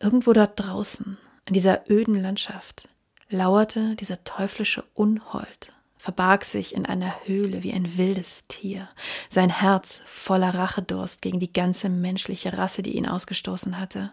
Irgendwo 0.00 0.32
dort 0.32 0.58
draußen, 0.58 1.16
in 1.46 1.54
dieser 1.54 1.88
öden 1.88 2.16
Landschaft, 2.16 2.88
lauerte 3.28 3.94
dieser 3.94 4.24
teuflische 4.24 4.82
Unhold, 4.94 5.72
verbarg 6.00 6.46
sich 6.46 6.74
in 6.74 6.86
einer 6.86 7.14
Höhle 7.26 7.62
wie 7.62 7.74
ein 7.74 7.98
wildes 7.98 8.46
Tier, 8.48 8.88
sein 9.28 9.50
Herz 9.50 10.00
voller 10.06 10.54
Rachedurst 10.54 11.20
gegen 11.20 11.40
die 11.40 11.52
ganze 11.52 11.90
menschliche 11.90 12.56
Rasse, 12.56 12.82
die 12.82 12.96
ihn 12.96 13.06
ausgestoßen 13.06 13.78
hatte. 13.78 14.12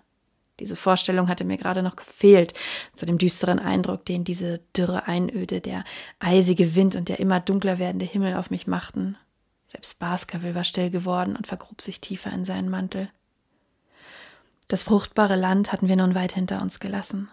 Diese 0.59 0.75
Vorstellung 0.75 1.29
hatte 1.29 1.45
mir 1.45 1.55
gerade 1.55 1.83
noch 1.83 1.95
gefehlt, 1.95 2.53
zu 2.93 3.05
dem 3.05 3.17
düsteren 3.17 3.59
Eindruck, 3.59 4.03
den 4.03 4.25
diese 4.25 4.59
dürre 4.75 5.07
Einöde, 5.07 5.61
der 5.61 5.85
eisige 6.19 6.75
Wind 6.75 6.97
und 6.97 7.07
der 7.07 7.21
immer 7.21 7.39
dunkler 7.39 7.79
werdende 7.79 8.05
Himmel 8.05 8.35
auf 8.35 8.49
mich 8.49 8.67
machten. 8.67 9.17
Selbst 9.69 9.97
Baskerville 9.97 10.55
war 10.55 10.65
still 10.65 10.89
geworden 10.89 11.37
und 11.37 11.47
vergrub 11.47 11.81
sich 11.81 12.01
tiefer 12.01 12.33
in 12.33 12.43
seinen 12.43 12.69
Mantel. 12.69 13.09
Das 14.67 14.83
fruchtbare 14.83 15.37
Land 15.37 15.71
hatten 15.71 15.87
wir 15.87 15.95
nun 15.95 16.15
weit 16.15 16.33
hinter 16.33 16.61
uns 16.61 16.81
gelassen. 16.81 17.29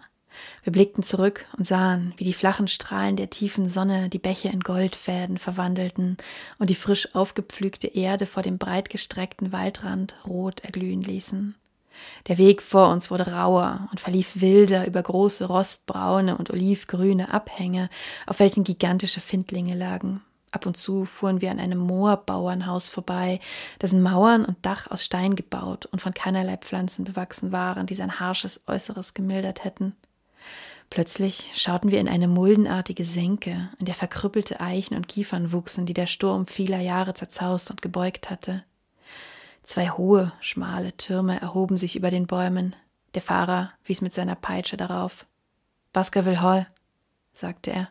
Wir 0.63 0.73
blickten 0.73 1.03
zurück 1.03 1.45
und 1.57 1.67
sahen, 1.67 2.13
wie 2.17 2.23
die 2.23 2.33
flachen 2.33 2.67
Strahlen 2.67 3.15
der 3.15 3.29
tiefen 3.29 3.69
Sonne 3.69 4.09
die 4.09 4.19
Bäche 4.19 4.49
in 4.49 4.59
Goldfäden 4.59 5.37
verwandelten 5.37 6.17
und 6.57 6.69
die 6.69 6.75
frisch 6.75 7.13
aufgepflügte 7.13 7.87
Erde 7.87 8.25
vor 8.25 8.43
dem 8.43 8.57
breit 8.57 8.89
gestreckten 8.89 9.51
Waldrand 9.51 10.15
rot 10.25 10.61
erglühen 10.61 11.01
ließen. 11.01 11.55
Der 12.27 12.37
Weg 12.37 12.61
vor 12.61 12.89
uns 12.89 13.09
wurde 13.11 13.31
rauer 13.31 13.87
und 13.91 13.99
verlief 13.99 14.41
wilder 14.41 14.85
über 14.85 15.01
große 15.01 15.45
rostbraune 15.45 16.37
und 16.37 16.49
olivgrüne 16.49 17.33
Abhänge, 17.33 17.89
auf 18.27 18.39
welchen 18.39 18.63
gigantische 18.63 19.21
Findlinge 19.21 19.75
lagen. 19.75 20.21
Ab 20.51 20.65
und 20.65 20.77
zu 20.77 21.03
fuhren 21.03 21.41
wir 21.41 21.51
an 21.51 21.59
einem 21.59 21.79
Moorbauernhaus 21.79 22.87
vorbei, 22.87 23.41
dessen 23.81 24.01
Mauern 24.01 24.45
und 24.45 24.57
Dach 24.61 24.89
aus 24.89 25.03
Stein 25.03 25.35
gebaut 25.35 25.85
und 25.85 26.01
von 26.01 26.13
keinerlei 26.13 26.55
Pflanzen 26.55 27.03
bewachsen 27.03 27.51
waren, 27.51 27.87
die 27.87 27.95
sein 27.95 28.21
harsches 28.21 28.61
Äußeres 28.65 29.13
gemildert 29.13 29.65
hätten. 29.65 29.97
Plötzlich 30.89 31.51
schauten 31.55 31.91
wir 31.91 31.99
in 31.99 32.07
eine 32.07 32.27
muldenartige 32.27 33.03
Senke, 33.03 33.69
in 33.79 33.85
der 33.85 33.95
verkrüppelte 33.95 34.61
Eichen 34.61 34.95
und 34.95 35.07
Kiefern 35.07 35.51
wuchsen, 35.51 35.85
die 35.85 35.93
der 35.93 36.07
Sturm 36.07 36.47
vieler 36.47 36.79
Jahre 36.79 37.13
zerzaust 37.13 37.69
und 37.71 37.81
gebeugt 37.81 38.29
hatte. 38.29 38.63
Zwei 39.63 39.89
hohe, 39.89 40.31
schmale 40.41 40.95
Türme 40.95 41.41
erhoben 41.41 41.75
sich 41.75 41.95
über 41.95 42.11
den 42.11 42.27
Bäumen. 42.27 42.75
Der 43.15 43.21
Fahrer 43.21 43.71
wies 43.83 44.01
mit 44.01 44.13
seiner 44.13 44.35
Peitsche 44.35 44.77
darauf. 44.77 45.25
Baskerville 45.91 46.41
Hall, 46.41 46.67
sagte 47.33 47.71
er. 47.71 47.89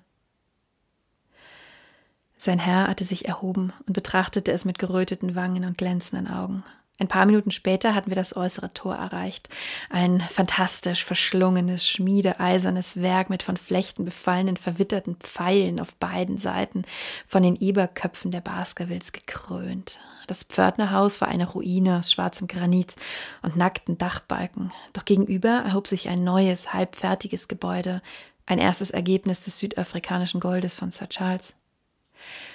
Sein 2.37 2.59
Herr 2.59 2.89
hatte 2.89 3.05
sich 3.05 3.27
erhoben 3.27 3.73
und 3.87 3.93
betrachtete 3.95 4.53
es 4.53 4.65
mit 4.65 4.79
geröteten 4.79 5.35
Wangen 5.35 5.65
und 5.65 5.79
glänzenden 5.79 6.31
Augen. 6.31 6.63
Ein 6.99 7.09
paar 7.09 7.27
Minuten 7.27 7.51
später 7.51 7.95
hatten 7.95 8.11
wir 8.11 8.15
das 8.15 8.37
äußere 8.37 8.73
Tor 8.73 8.95
erreicht. 8.95 9.49
Ein 9.91 10.21
fantastisch 10.21 11.05
verschlungenes, 11.05 11.89
schmiedeeisernes 11.89 13.03
Werk 13.03 13.31
mit 13.31 13.43
von 13.43 13.57
Flechten 13.57 14.05
befallenen, 14.05 14.57
verwitterten 14.57 15.17
Pfeilen 15.17 15.81
auf 15.81 15.95
beiden 15.97 16.39
Seiten, 16.39 16.85
von 17.27 17.43
den 17.43 17.57
Eberköpfen 17.57 18.31
der 18.31 18.43
Baskervilles 18.43 19.11
gekrönt. 19.11 19.99
Das 20.29 20.45
Pförtnerhaus 20.45 21.21
war 21.21 21.29
eine 21.29 21.49
Ruine 21.49 21.99
aus 21.99 22.13
schwarzem 22.13 22.47
Granit 22.47 22.95
und 23.43 23.57
nackten 23.57 23.99
Dachbalken. 23.99 24.73
Doch 24.93 25.05
gegenüber 25.05 25.49
erhob 25.49 25.89
sich 25.89 26.09
ein 26.09 26.23
neues, 26.23 26.73
halbfertiges 26.73 27.49
Gebäude, 27.49 28.03
ein 28.47 28.59
erstes 28.59 28.91
Ergebnis 28.91 29.41
des 29.41 29.59
südafrikanischen 29.59 30.41
Goldes 30.41 30.75
von 30.75 30.93
Sir 30.93 31.09
Charles. 31.09 31.55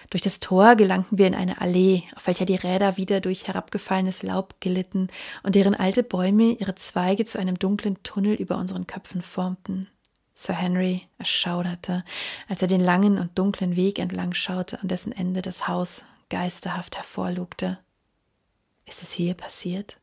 Durch 0.10 0.22
das 0.22 0.40
Tor 0.40 0.76
gelangten 0.76 1.18
wir 1.18 1.28
in 1.28 1.36
eine 1.36 1.62
Allee, 1.62 2.04
auf 2.16 2.28
welcher 2.28 2.46
die 2.46 2.56
Räder 2.56 2.98
wieder 2.98 3.22
durch 3.22 3.48
herabgefallenes 3.48 4.24
Laub 4.24 4.56
glitten 4.60 5.08
und 5.44 5.56
deren 5.56 5.76
alte 5.76 6.04
Bäume 6.04 6.54
ihre 6.54 6.76
Zweige 6.76 7.26
zu 7.26 7.38
einem 7.38 7.60
dunklen 7.60 8.02
Tunnel 8.04 8.34
über 8.34 8.58
unseren 8.58 8.88
Köpfen 8.88 9.22
formten. 9.22 9.88
Sir 10.34 10.54
Henry 10.54 11.02
erschauderte, 11.18 12.06
als 12.48 12.62
er 12.62 12.70
den 12.70 12.80
langen 12.80 13.20
und 13.20 13.38
dunklen 13.38 13.76
Weg 13.76 14.00
entlang 14.00 14.34
schaute, 14.34 14.82
an 14.82 14.88
dessen 14.88 15.12
Ende 15.12 15.42
das 15.42 15.68
Haus 15.68 16.04
geisterhaft 16.30 16.96
hervorlugte. 16.96 17.78
Ist 18.86 19.04
es 19.04 19.12
hier 19.12 19.34
passiert? 19.34 19.98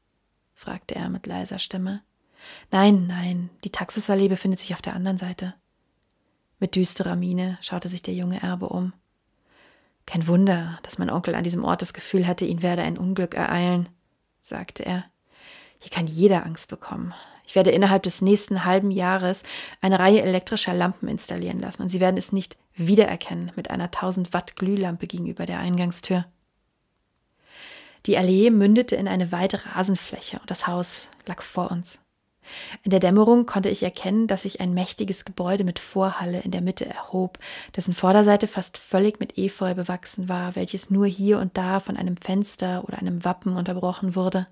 fragte 0.55 0.95
er 0.95 1.09
mit 1.09 1.27
leiser 1.27 1.59
Stimme. 1.59 2.03
Nein, 2.71 3.07
nein, 3.07 3.51
die 3.65 3.71
Taxusallee 3.71 4.29
befindet 4.29 4.61
sich 4.61 4.75
auf 4.75 4.83
der 4.83 4.95
anderen 4.95 5.19
Seite. 5.19 5.55
Mit 6.59 6.77
düsterer 6.77 7.17
Miene 7.17 7.59
schaute 7.61 7.89
sich 7.89 8.03
der 8.03 8.15
junge 8.15 8.43
Erbe 8.43 8.69
um. 8.69 8.93
Kein 10.07 10.29
Wunder, 10.29 10.79
dass 10.83 10.99
mein 10.99 11.11
Onkel 11.11 11.35
an 11.35 11.45
diesem 11.45 11.65
Ort 11.65 11.83
das 11.83 11.93
Gefühl 11.93 12.27
hatte, 12.27 12.45
ihn 12.45 12.63
werde 12.63 12.83
ein 12.83 12.97
Unglück 12.97 13.35
ereilen, 13.35 13.89
sagte 14.41 14.87
er. 14.87 15.05
Hier 15.79 15.91
kann 15.91 16.07
jeder 16.07 16.47
Angst 16.47 16.69
bekommen. 16.69 17.13
Ich 17.47 17.55
werde 17.55 17.71
innerhalb 17.71 18.03
des 18.03 18.23
nächsten 18.23 18.65
halben 18.65 18.91
Jahres 18.91 19.43
eine 19.81 19.99
Reihe 19.99 20.23
elektrischer 20.23 20.75
Lampen 20.75 21.09
installieren 21.09 21.61
lassen 21.61 21.83
und 21.83 21.89
Sie 21.91 22.01
werden 22.01 22.17
es 22.17 22.33
nicht 22.33 22.57
wiedererkennen 22.75 23.53
mit 23.57 23.71
einer 23.71 23.85
1000 23.85 24.33
Watt 24.33 24.57
Glühlampe 24.57 25.07
gegenüber 25.07 25.47
der 25.47 25.59
Eingangstür. 25.59 26.27
Die 28.07 28.17
Allee 28.17 28.51
mündete 28.51 28.95
in 28.97 29.09
eine 29.09 29.33
weite 29.33 29.65
Rasenfläche 29.67 30.39
und 30.39 30.51
das 30.51 30.67
Haus 30.67 31.09
lag 31.27 31.43
vor 31.43 31.71
uns. 31.71 32.01
In 32.83 32.91
der 32.91 33.01
Dämmerung 33.01 33.47
konnte 33.47 33.69
ich 33.69 33.83
erkennen, 33.83 34.27
dass 34.27 34.43
sich 34.43 34.61
ein 34.61 34.75
mächtiges 34.75 35.25
Gebäude 35.25 35.65
mit 35.65 35.79
Vorhalle 35.79 36.41
in 36.41 36.51
der 36.51 36.61
Mitte 36.61 36.87
erhob, 36.87 37.39
dessen 37.75 37.95
Vorderseite 37.95 38.47
fast 38.47 38.79
völlig 38.79 39.21
mit 39.21 39.39
Efeu 39.39 39.75
bewachsen 39.75 40.29
war, 40.29 40.57
welches 40.57 40.91
nur 40.91 41.07
hier 41.07 41.39
und 41.39 41.57
da 41.57 41.81
von 41.81 41.97
einem 41.97 42.17
Fenster 42.17 42.85
oder 42.87 42.99
einem 42.99 43.25
Wappen 43.25 43.57
unterbrochen 43.57 44.15
wurde. 44.15 44.47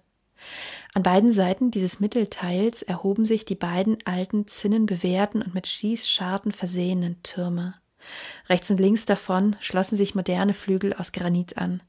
An 0.92 1.02
beiden 1.02 1.32
Seiten 1.32 1.70
dieses 1.70 2.00
Mittelteils 2.00 2.82
erhoben 2.82 3.24
sich 3.24 3.44
die 3.44 3.54
beiden 3.54 3.98
alten, 4.04 4.46
zinnenbewehrten 4.46 5.42
und 5.42 5.54
mit 5.54 5.66
Schießscharten 5.66 6.52
versehenen 6.52 7.22
Türme. 7.22 7.74
Rechts 8.48 8.70
und 8.70 8.80
links 8.80 9.06
davon 9.06 9.56
schlossen 9.60 9.96
sich 9.96 10.14
moderne 10.14 10.54
Flügel 10.54 10.92
aus 10.94 11.12
Granit 11.12 11.56
an. 11.56 11.82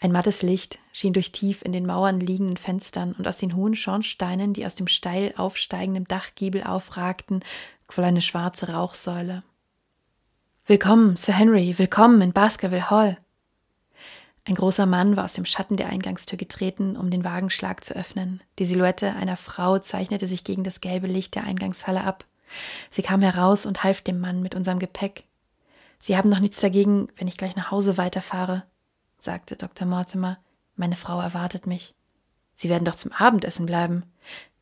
Ein 0.00 0.12
mattes 0.12 0.42
Licht 0.42 0.78
schien 0.92 1.12
durch 1.12 1.32
tief 1.32 1.62
in 1.62 1.72
den 1.72 1.86
Mauern 1.86 2.20
liegenden 2.20 2.56
Fenstern 2.56 3.12
und 3.12 3.28
aus 3.28 3.36
den 3.36 3.54
hohen 3.54 3.76
Schornsteinen, 3.76 4.54
die 4.54 4.64
aus 4.64 4.74
dem 4.74 4.88
steil 4.88 5.34
aufsteigenden 5.36 6.04
Dachgiebel 6.06 6.62
aufragten, 6.62 7.44
quoll 7.86 8.04
eine 8.04 8.22
schwarze 8.22 8.70
Rauchsäule. 8.70 9.42
Willkommen, 10.66 11.16
Sir 11.16 11.34
Henry, 11.34 11.78
willkommen 11.78 12.22
in 12.22 12.32
Baskerville 12.32 12.90
Hall. 12.90 13.18
Ein 14.44 14.54
großer 14.54 14.86
Mann 14.86 15.16
war 15.16 15.24
aus 15.24 15.34
dem 15.34 15.44
Schatten 15.44 15.76
der 15.76 15.88
Eingangstür 15.88 16.38
getreten, 16.38 16.96
um 16.96 17.10
den 17.10 17.24
Wagenschlag 17.24 17.84
zu 17.84 17.94
öffnen. 17.94 18.40
Die 18.58 18.64
Silhouette 18.64 19.14
einer 19.14 19.36
Frau 19.36 19.78
zeichnete 19.78 20.26
sich 20.26 20.44
gegen 20.44 20.64
das 20.64 20.80
gelbe 20.80 21.06
Licht 21.06 21.34
der 21.34 21.44
Eingangshalle 21.44 22.04
ab. 22.04 22.24
Sie 22.88 23.02
kam 23.02 23.20
heraus 23.20 23.66
und 23.66 23.84
half 23.84 24.00
dem 24.00 24.18
Mann 24.18 24.42
mit 24.42 24.54
unserem 24.54 24.78
Gepäck. 24.78 25.24
Sie 25.98 26.16
haben 26.16 26.30
noch 26.30 26.40
nichts 26.40 26.60
dagegen, 26.60 27.08
wenn 27.16 27.28
ich 27.28 27.36
gleich 27.36 27.54
nach 27.54 27.70
Hause 27.70 27.98
weiterfahre 27.98 28.64
sagte 29.22 29.56
Dr. 29.56 29.86
Mortimer. 29.86 30.38
Meine 30.76 30.96
Frau 30.96 31.20
erwartet 31.20 31.66
mich. 31.66 31.94
Sie 32.54 32.68
werden 32.68 32.84
doch 32.84 32.94
zum 32.94 33.12
Abendessen 33.12 33.66
bleiben. 33.66 34.04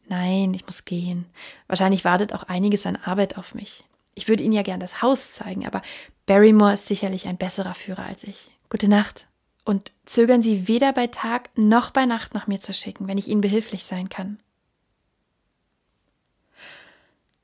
Nein, 0.06 0.54
ich 0.54 0.64
muss 0.66 0.84
gehen. 0.84 1.26
Wahrscheinlich 1.66 2.04
wartet 2.04 2.32
auch 2.32 2.44
einiges 2.44 2.86
an 2.86 2.96
Arbeit 2.96 3.36
auf 3.36 3.54
mich. 3.54 3.84
Ich 4.14 4.26
würde 4.28 4.42
Ihnen 4.42 4.52
ja 4.52 4.62
gern 4.62 4.80
das 4.80 5.02
Haus 5.02 5.32
zeigen, 5.32 5.66
aber 5.66 5.82
Barrymore 6.26 6.74
ist 6.74 6.86
sicherlich 6.86 7.28
ein 7.28 7.36
besserer 7.36 7.74
Führer 7.74 8.04
als 8.04 8.24
ich. 8.24 8.50
Gute 8.68 8.88
Nacht. 8.88 9.26
Und 9.64 9.92
zögern 10.06 10.42
Sie 10.42 10.66
weder 10.66 10.92
bei 10.92 11.08
Tag 11.08 11.50
noch 11.56 11.90
bei 11.90 12.06
Nacht 12.06 12.34
nach 12.34 12.46
mir 12.46 12.60
zu 12.60 12.72
schicken, 12.72 13.06
wenn 13.06 13.18
ich 13.18 13.28
Ihnen 13.28 13.42
behilflich 13.42 13.84
sein 13.84 14.08
kann. 14.08 14.38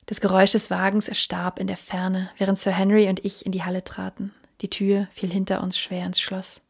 Das 0.06 0.21
Geräusch 0.21 0.52
des 0.52 0.71
Wagens 0.71 1.09
erstarb 1.09 1.59
in 1.59 1.66
der 1.66 1.76
Ferne, 1.76 2.30
während 2.38 2.59
Sir 2.59 2.73
Henry 2.73 3.09
und 3.09 3.25
ich 3.25 3.47
in 3.47 3.52
die 3.52 3.62
Halle 3.62 3.85
traten. 3.85 4.35
Die 4.61 4.71
Tür 4.71 5.09
fiel 5.12 5.30
hinter 5.30 5.62
uns 5.62 5.78
schwer 5.78 6.04
ins 6.06 6.21
Schloss. 6.21 6.61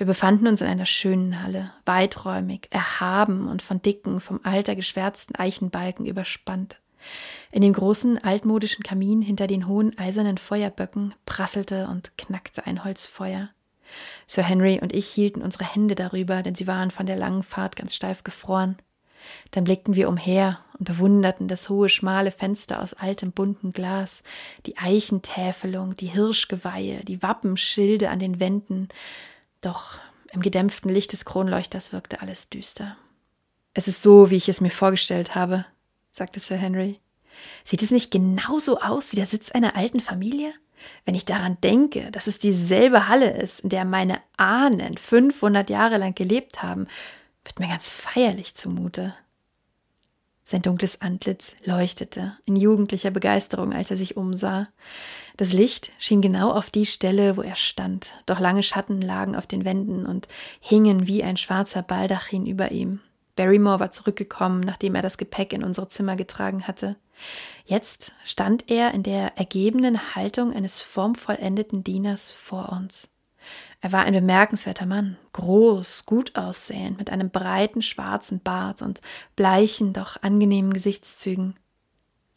Wir 0.00 0.06
befanden 0.06 0.46
uns 0.46 0.62
in 0.62 0.66
einer 0.66 0.86
schönen 0.86 1.42
Halle, 1.42 1.72
weiträumig, 1.84 2.68
erhaben 2.70 3.46
und 3.46 3.60
von 3.60 3.82
dicken, 3.82 4.22
vom 4.22 4.40
Alter 4.44 4.74
geschwärzten 4.74 5.36
Eichenbalken 5.36 6.06
überspannt. 6.06 6.80
In 7.52 7.60
dem 7.60 7.74
großen 7.74 8.16
altmodischen 8.24 8.82
Kamin 8.82 9.20
hinter 9.20 9.46
den 9.46 9.68
hohen 9.68 9.98
eisernen 9.98 10.38
Feuerböcken 10.38 11.14
prasselte 11.26 11.86
und 11.88 12.16
knackte 12.16 12.66
ein 12.66 12.82
Holzfeuer. 12.82 13.50
Sir 14.26 14.42
Henry 14.42 14.80
und 14.80 14.94
ich 14.94 15.06
hielten 15.06 15.42
unsere 15.42 15.70
Hände 15.70 15.96
darüber, 15.96 16.42
denn 16.42 16.54
sie 16.54 16.66
waren 16.66 16.90
von 16.90 17.04
der 17.04 17.16
langen 17.16 17.42
Fahrt 17.42 17.76
ganz 17.76 17.94
steif 17.94 18.24
gefroren. 18.24 18.78
Dann 19.50 19.64
blickten 19.64 19.96
wir 19.96 20.08
umher 20.08 20.60
und 20.78 20.86
bewunderten 20.86 21.46
das 21.46 21.68
hohe, 21.68 21.90
schmale 21.90 22.30
Fenster 22.30 22.80
aus 22.80 22.94
altem, 22.94 23.32
bunten 23.32 23.74
Glas, 23.74 24.22
die 24.64 24.78
Eichentäfelung, 24.78 25.94
die 25.94 26.06
Hirschgeweihe, 26.06 27.04
die 27.04 27.22
Wappenschilde 27.22 28.08
an 28.08 28.18
den 28.18 28.40
Wänden. 28.40 28.88
Doch 29.60 29.98
im 30.32 30.42
gedämpften 30.42 30.90
Licht 30.90 31.12
des 31.12 31.24
Kronleuchters 31.24 31.92
wirkte 31.92 32.20
alles 32.20 32.48
düster. 32.48 32.96
Es 33.74 33.88
ist 33.88 34.02
so, 34.02 34.30
wie 34.30 34.36
ich 34.36 34.48
es 34.48 34.60
mir 34.60 34.70
vorgestellt 34.70 35.34
habe, 35.34 35.64
sagte 36.10 36.40
Sir 36.40 36.56
Henry. 36.56 36.98
Sieht 37.64 37.82
es 37.82 37.90
nicht 37.90 38.10
genauso 38.10 38.80
aus 38.80 39.12
wie 39.12 39.16
der 39.16 39.26
Sitz 39.26 39.50
einer 39.50 39.76
alten 39.76 40.00
Familie? 40.00 40.52
Wenn 41.04 41.14
ich 41.14 41.24
daran 41.24 41.58
denke, 41.62 42.10
dass 42.10 42.26
es 42.26 42.38
dieselbe 42.38 43.08
Halle 43.08 43.30
ist, 43.30 43.60
in 43.60 43.68
der 43.68 43.84
meine 43.84 44.18
Ahnen 44.36 44.96
500 44.96 45.68
Jahre 45.68 45.98
lang 45.98 46.14
gelebt 46.14 46.62
haben, 46.62 46.86
wird 47.44 47.58
mir 47.58 47.68
ganz 47.68 47.88
feierlich 47.88 48.54
zumute. 48.54 49.14
Sein 50.44 50.62
dunkles 50.62 51.00
Antlitz 51.00 51.54
leuchtete 51.64 52.36
in 52.44 52.56
jugendlicher 52.56 53.10
Begeisterung, 53.10 53.72
als 53.72 53.90
er 53.90 53.96
sich 53.96 54.16
umsah. 54.16 54.68
Das 55.40 55.54
Licht 55.54 55.90
schien 55.98 56.20
genau 56.20 56.50
auf 56.52 56.68
die 56.68 56.84
Stelle, 56.84 57.38
wo 57.38 57.40
er 57.40 57.56
stand, 57.56 58.10
doch 58.26 58.40
lange 58.40 58.62
Schatten 58.62 59.00
lagen 59.00 59.34
auf 59.34 59.46
den 59.46 59.64
Wänden 59.64 60.04
und 60.04 60.28
hingen 60.60 61.06
wie 61.06 61.22
ein 61.22 61.38
schwarzer 61.38 61.80
Baldachin 61.80 62.44
über 62.44 62.72
ihm. 62.72 63.00
Barrymore 63.36 63.80
war 63.80 63.90
zurückgekommen, 63.90 64.60
nachdem 64.60 64.94
er 64.94 65.00
das 65.00 65.16
Gepäck 65.16 65.54
in 65.54 65.64
unsere 65.64 65.88
Zimmer 65.88 66.14
getragen 66.16 66.66
hatte. 66.66 66.96
Jetzt 67.64 68.12
stand 68.22 68.70
er 68.70 68.92
in 68.92 69.02
der 69.02 69.38
ergebenen 69.38 70.14
Haltung 70.14 70.52
eines 70.52 70.82
formvollendeten 70.82 71.84
Dieners 71.84 72.30
vor 72.30 72.68
uns. 72.68 73.08
Er 73.80 73.92
war 73.92 74.04
ein 74.04 74.12
bemerkenswerter 74.12 74.84
Mann, 74.84 75.16
groß, 75.32 76.04
gut 76.04 76.36
aussehend, 76.36 76.98
mit 76.98 77.08
einem 77.08 77.30
breiten 77.30 77.80
schwarzen 77.80 78.40
Bart 78.40 78.82
und 78.82 79.00
bleichen, 79.36 79.94
doch 79.94 80.22
angenehmen 80.22 80.74
Gesichtszügen. 80.74 81.54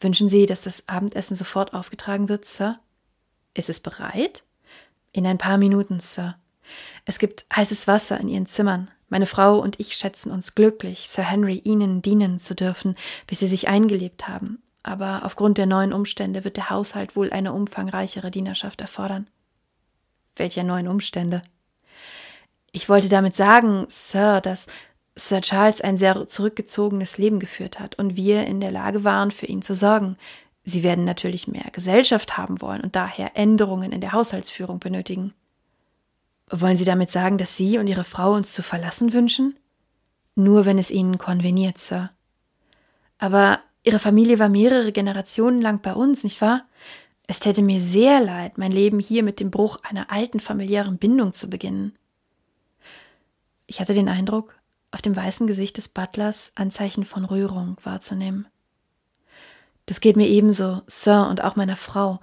Wünschen 0.00 0.30
Sie, 0.30 0.46
dass 0.46 0.62
das 0.62 0.88
Abendessen 0.88 1.36
sofort 1.36 1.74
aufgetragen 1.74 2.30
wird, 2.30 2.46
Sir? 2.46 2.78
Ist 3.54 3.70
es 3.70 3.80
bereit? 3.80 4.44
In 5.12 5.26
ein 5.26 5.38
paar 5.38 5.58
Minuten, 5.58 6.00
Sir. 6.00 6.36
Es 7.04 7.18
gibt 7.18 7.46
heißes 7.54 7.86
Wasser 7.86 8.18
in 8.20 8.28
Ihren 8.28 8.46
Zimmern. 8.46 8.90
Meine 9.08 9.26
Frau 9.26 9.60
und 9.60 9.78
ich 9.78 9.94
schätzen 9.94 10.32
uns 10.32 10.54
glücklich, 10.54 11.08
Sir 11.08 11.22
Henry 11.22 11.58
Ihnen 11.58 12.02
dienen 12.02 12.40
zu 12.40 12.54
dürfen, 12.54 12.96
bis 13.26 13.38
Sie 13.38 13.46
sich 13.46 13.68
eingelebt 13.68 14.26
haben. 14.26 14.60
Aber 14.82 15.24
aufgrund 15.24 15.56
der 15.56 15.66
neuen 15.66 15.92
Umstände 15.92 16.44
wird 16.44 16.56
der 16.56 16.70
Haushalt 16.70 17.16
wohl 17.16 17.30
eine 17.30 17.52
umfangreichere 17.52 18.30
Dienerschaft 18.30 18.80
erfordern. 18.80 19.28
Welcher 20.36 20.64
neuen 20.64 20.88
Umstände? 20.88 21.42
Ich 22.72 22.88
wollte 22.88 23.08
damit 23.08 23.36
sagen, 23.36 23.86
Sir, 23.88 24.40
dass 24.40 24.66
Sir 25.14 25.42
Charles 25.42 25.80
ein 25.80 25.96
sehr 25.96 26.26
zurückgezogenes 26.26 27.18
Leben 27.18 27.38
geführt 27.38 27.78
hat 27.78 27.96
und 27.98 28.16
wir 28.16 28.46
in 28.46 28.60
der 28.60 28.72
Lage 28.72 29.04
waren, 29.04 29.30
für 29.30 29.46
ihn 29.46 29.62
zu 29.62 29.76
sorgen. 29.76 30.16
Sie 30.64 30.82
werden 30.82 31.04
natürlich 31.04 31.46
mehr 31.46 31.70
Gesellschaft 31.72 32.38
haben 32.38 32.62
wollen 32.62 32.80
und 32.80 32.96
daher 32.96 33.36
Änderungen 33.36 33.92
in 33.92 34.00
der 34.00 34.12
Haushaltsführung 34.12 34.78
benötigen. 34.78 35.34
Wollen 36.48 36.76
Sie 36.76 36.84
damit 36.84 37.10
sagen, 37.10 37.38
dass 37.38 37.56
Sie 37.56 37.78
und 37.78 37.86
Ihre 37.86 38.04
Frau 38.04 38.34
uns 38.34 38.52
zu 38.52 38.62
verlassen 38.62 39.12
wünschen? 39.12 39.56
Nur 40.34 40.64
wenn 40.64 40.78
es 40.78 40.90
Ihnen 40.90 41.18
konveniert, 41.18 41.78
Sir. 41.78 42.10
Aber 43.18 43.60
Ihre 43.82 43.98
Familie 43.98 44.38
war 44.38 44.48
mehrere 44.48 44.92
Generationen 44.92 45.60
lang 45.60 45.80
bei 45.82 45.94
uns, 45.94 46.24
nicht 46.24 46.40
wahr? 46.40 46.64
Es 47.26 47.40
täte 47.40 47.62
mir 47.62 47.80
sehr 47.80 48.20
leid, 48.20 48.58
mein 48.58 48.72
Leben 48.72 48.98
hier 48.98 49.22
mit 49.22 49.40
dem 49.40 49.50
Bruch 49.50 49.78
einer 49.82 50.10
alten 50.10 50.40
familiären 50.40 50.98
Bindung 50.98 51.32
zu 51.32 51.48
beginnen. 51.48 51.92
Ich 53.66 53.80
hatte 53.80 53.94
den 53.94 54.08
Eindruck, 54.08 54.54
auf 54.90 55.02
dem 55.02 55.16
weißen 55.16 55.46
Gesicht 55.46 55.76
des 55.76 55.88
Butlers 55.88 56.52
Anzeichen 56.54 57.04
von 57.04 57.24
Rührung 57.24 57.76
wahrzunehmen. 57.82 58.46
Das 59.86 60.00
geht 60.00 60.16
mir 60.16 60.28
ebenso, 60.28 60.82
Sir, 60.86 61.28
und 61.28 61.42
auch 61.42 61.56
meiner 61.56 61.76
Frau. 61.76 62.20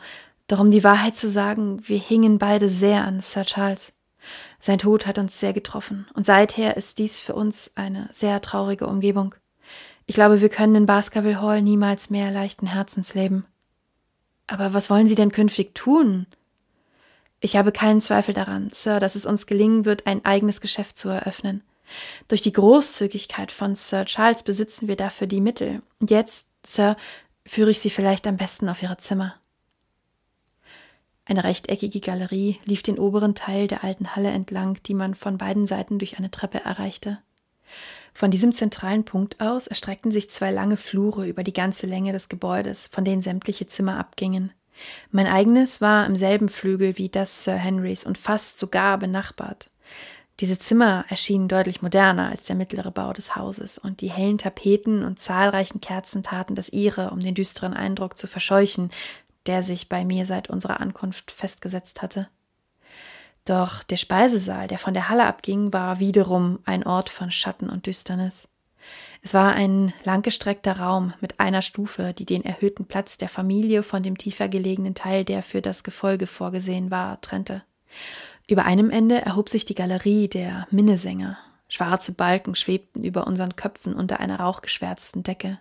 Doch 0.48 0.60
um 0.60 0.72
die 0.72 0.84
Wahrheit 0.84 1.16
zu 1.16 1.30
sagen, 1.30 1.82
wir 1.88 1.98
hingen 1.98 2.40
beide 2.40 2.68
sehr 2.68 3.06
an 3.06 3.22
Sir 3.22 3.46
Charles. 3.46 3.94
Sein 4.60 4.80
Tod 4.80 5.06
hat 5.06 5.18
uns 5.18 5.40
sehr 5.40 5.54
getroffen, 5.54 6.08
und 6.14 6.26
seither 6.26 6.78
ist 6.78 6.98
dies 6.98 7.20
für 7.20 7.34
uns 7.34 7.72
eine 7.76 8.10
sehr 8.12 8.42
traurige 8.42 8.88
Umgebung. 8.88 9.36
Ich 10.06 10.16
glaube, 10.16 10.42
wir 10.42 10.50
können 10.50 10.76
in 10.76 10.86
Baskerville 10.86 11.42
Hall 11.42 11.62
niemals 11.62 12.10
mehr 12.10 12.32
leichten 12.32 12.68
Herzens 12.68 13.14
leben. 13.14 13.46
Aber 14.48 14.74
was 14.74 14.90
wollen 14.90 15.08
Sie 15.08 15.16
denn 15.16 15.32
künftig 15.32 15.74
tun? 15.74 16.28
Ich 17.40 17.56
habe 17.56 17.72
keinen 17.72 18.02
Zweifel 18.02 18.34
daran, 18.34 18.70
Sir, 18.72 19.00
dass 19.00 19.16
es 19.16 19.26
uns 19.26 19.48
gelingen 19.48 19.86
wird, 19.86 20.06
ein 20.06 20.26
eigenes 20.26 20.62
Geschäft 20.62 20.98
zu 20.98 21.10
eröffnen. 21.10 21.64
Durch 22.28 22.42
die 22.42 22.52
Großzügigkeit 22.52 23.52
von 23.52 23.76
Sir 23.76 24.06
Charles 24.06 24.44
besitzen 24.44 24.88
wir 24.88 24.96
dafür 24.96 25.28
die 25.28 25.42
Mittel. 25.42 25.82
Und 26.00 26.12
jetzt, 26.12 26.48
Sir, 26.66 26.98
führe 27.46 27.72
ich 27.72 27.80
Sie 27.80 27.90
vielleicht 27.90 28.28
am 28.28 28.38
besten 28.38 28.70
auf 28.70 28.82
Ihre 28.84 28.98
Zimmer. 28.98 29.36
Eine 31.26 31.44
rechteckige 31.44 32.00
Galerie 32.00 32.60
lief 32.66 32.84
den 32.84 33.00
oberen 33.00 33.36
Teil 33.36 33.68
der 33.68 33.84
alten 33.84 34.16
Halle 34.16 34.30
entlang, 34.30 34.78
die 34.86 34.94
man 34.94 35.16
von 35.16 35.38
beiden 35.38 35.68
Seiten 35.68 36.00
durch 36.00 36.18
eine 36.18 36.32
Treppe 36.32 36.64
erreichte. 36.64 37.20
Von 38.14 38.32
diesem 38.32 38.52
zentralen 38.52 39.06
Punkt 39.06 39.40
aus 39.40 39.68
erstreckten 39.68 40.12
sich 40.12 40.30
zwei 40.30 40.52
lange 40.52 40.78
Flure 40.78 41.28
über 41.28 41.44
die 41.44 41.54
ganze 41.54 41.88
Länge 41.88 42.12
des 42.12 42.28
Gebäudes, 42.30 42.88
von 42.88 43.06
denen 43.06 43.22
sämtliche 43.22 43.68
Zimmer 43.68 43.98
abgingen. 43.98 44.52
Mein 45.12 45.28
eigenes 45.28 45.82
war 45.82 46.06
im 46.06 46.16
selben 46.16 46.50
Flügel 46.50 46.98
wie 46.98 47.10
das 47.10 47.44
Sir 47.44 47.56
Henrys 47.56 48.06
und 48.06 48.18
fast 48.18 48.60
sogar 48.60 48.98
benachbart. 48.98 49.71
Diese 50.40 50.58
Zimmer 50.58 51.06
erschienen 51.10 51.48
deutlich 51.48 51.82
moderner 51.82 52.30
als 52.30 52.46
der 52.46 52.56
mittlere 52.56 52.90
Bau 52.90 53.14
des 53.14 53.36
Hauses, 53.36 53.78
und 53.78 54.02
die 54.02 54.10
hellen 54.10 54.38
Tapeten 54.38 55.04
und 55.04 55.20
zahlreichen 55.20 55.82
Kerzen 55.82 56.24
taten 56.24 56.56
das 56.56 56.70
ihre, 56.70 57.12
um 57.12 57.20
den 57.20 57.36
düsteren 57.36 57.74
Eindruck 57.74 58.18
zu 58.18 58.28
verscheuchen, 58.28 58.92
der 59.46 59.62
sich 59.62 59.90
bei 59.90 60.04
mir 60.04 60.26
seit 60.26 60.50
unserer 60.50 60.80
Ankunft 60.80 61.32
festgesetzt 61.32 62.02
hatte. 62.02 62.28
Doch 63.46 63.84
der 63.84 63.98
Speisesaal, 63.98 64.68
der 64.68 64.78
von 64.78 64.94
der 64.94 65.10
Halle 65.10 65.26
abging, 65.26 65.74
war 65.74 66.00
wiederum 66.00 66.60
ein 66.66 66.86
Ort 66.86 67.10
von 67.10 67.32
Schatten 67.32 67.70
und 67.70 67.86
Düsternis. 67.86 68.48
Es 69.24 69.34
war 69.34 69.54
ein 69.54 69.94
langgestreckter 70.04 70.80
Raum 70.80 71.14
mit 71.22 71.40
einer 71.40 71.62
Stufe, 71.62 72.14
die 72.14 72.26
den 72.26 72.44
erhöhten 72.44 72.86
Platz 72.86 73.18
der 73.18 73.30
Familie 73.30 73.84
von 73.84 74.02
dem 74.02 74.18
tiefer 74.18 74.48
gelegenen 74.48 74.96
Teil, 74.96 75.24
der 75.24 75.44
für 75.44 75.62
das 75.62 75.84
Gefolge 75.84 76.26
vorgesehen 76.28 76.90
war, 76.90 77.22
trennte. 77.22 77.64
Über 78.52 78.66
einem 78.66 78.92
Ende 78.92 79.22
erhob 79.22 79.50
sich 79.50 79.66
die 79.66 79.76
Galerie 79.76 80.28
der 80.28 80.68
Minnesänger. 80.70 81.38
Schwarze 81.70 82.12
Balken 82.12 82.54
schwebten 82.54 83.02
über 83.02 83.26
unseren 83.26 83.56
Köpfen 83.56 83.96
unter 83.96 84.20
einer 84.20 84.40
rauchgeschwärzten 84.40 85.24
Decke 85.24 85.58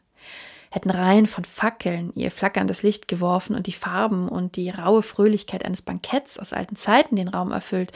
hätten 0.70 0.90
Reihen 0.90 1.26
von 1.26 1.44
Fackeln 1.44 2.12
ihr 2.14 2.30
flackerndes 2.30 2.82
Licht 2.82 3.08
geworfen 3.08 3.54
und 3.54 3.66
die 3.66 3.72
Farben 3.72 4.28
und 4.28 4.56
die 4.56 4.70
raue 4.70 5.02
Fröhlichkeit 5.02 5.64
eines 5.64 5.82
Banketts 5.82 6.38
aus 6.38 6.52
alten 6.52 6.76
Zeiten 6.76 7.16
den 7.16 7.28
Raum 7.28 7.50
erfüllt, 7.50 7.92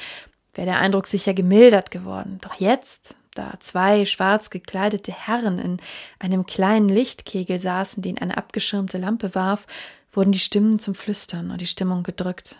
wäre 0.54 0.66
der 0.66 0.80
Eindruck 0.80 1.06
sicher 1.06 1.34
gemildert 1.34 1.90
geworden. 1.90 2.38
Doch 2.40 2.54
jetzt, 2.54 3.14
da 3.34 3.54
zwei 3.60 4.06
schwarz 4.06 4.50
gekleidete 4.50 5.12
Herren 5.12 5.58
in 5.58 5.76
einem 6.18 6.46
kleinen 6.46 6.88
Lichtkegel 6.88 7.60
saßen, 7.60 8.02
den 8.02 8.18
eine 8.18 8.36
abgeschirmte 8.36 8.98
Lampe 8.98 9.34
warf, 9.34 9.66
wurden 10.12 10.32
die 10.32 10.38
Stimmen 10.38 10.78
zum 10.78 10.94
Flüstern 10.94 11.50
und 11.50 11.60
die 11.60 11.66
Stimmung 11.66 12.02
gedrückt. 12.02 12.58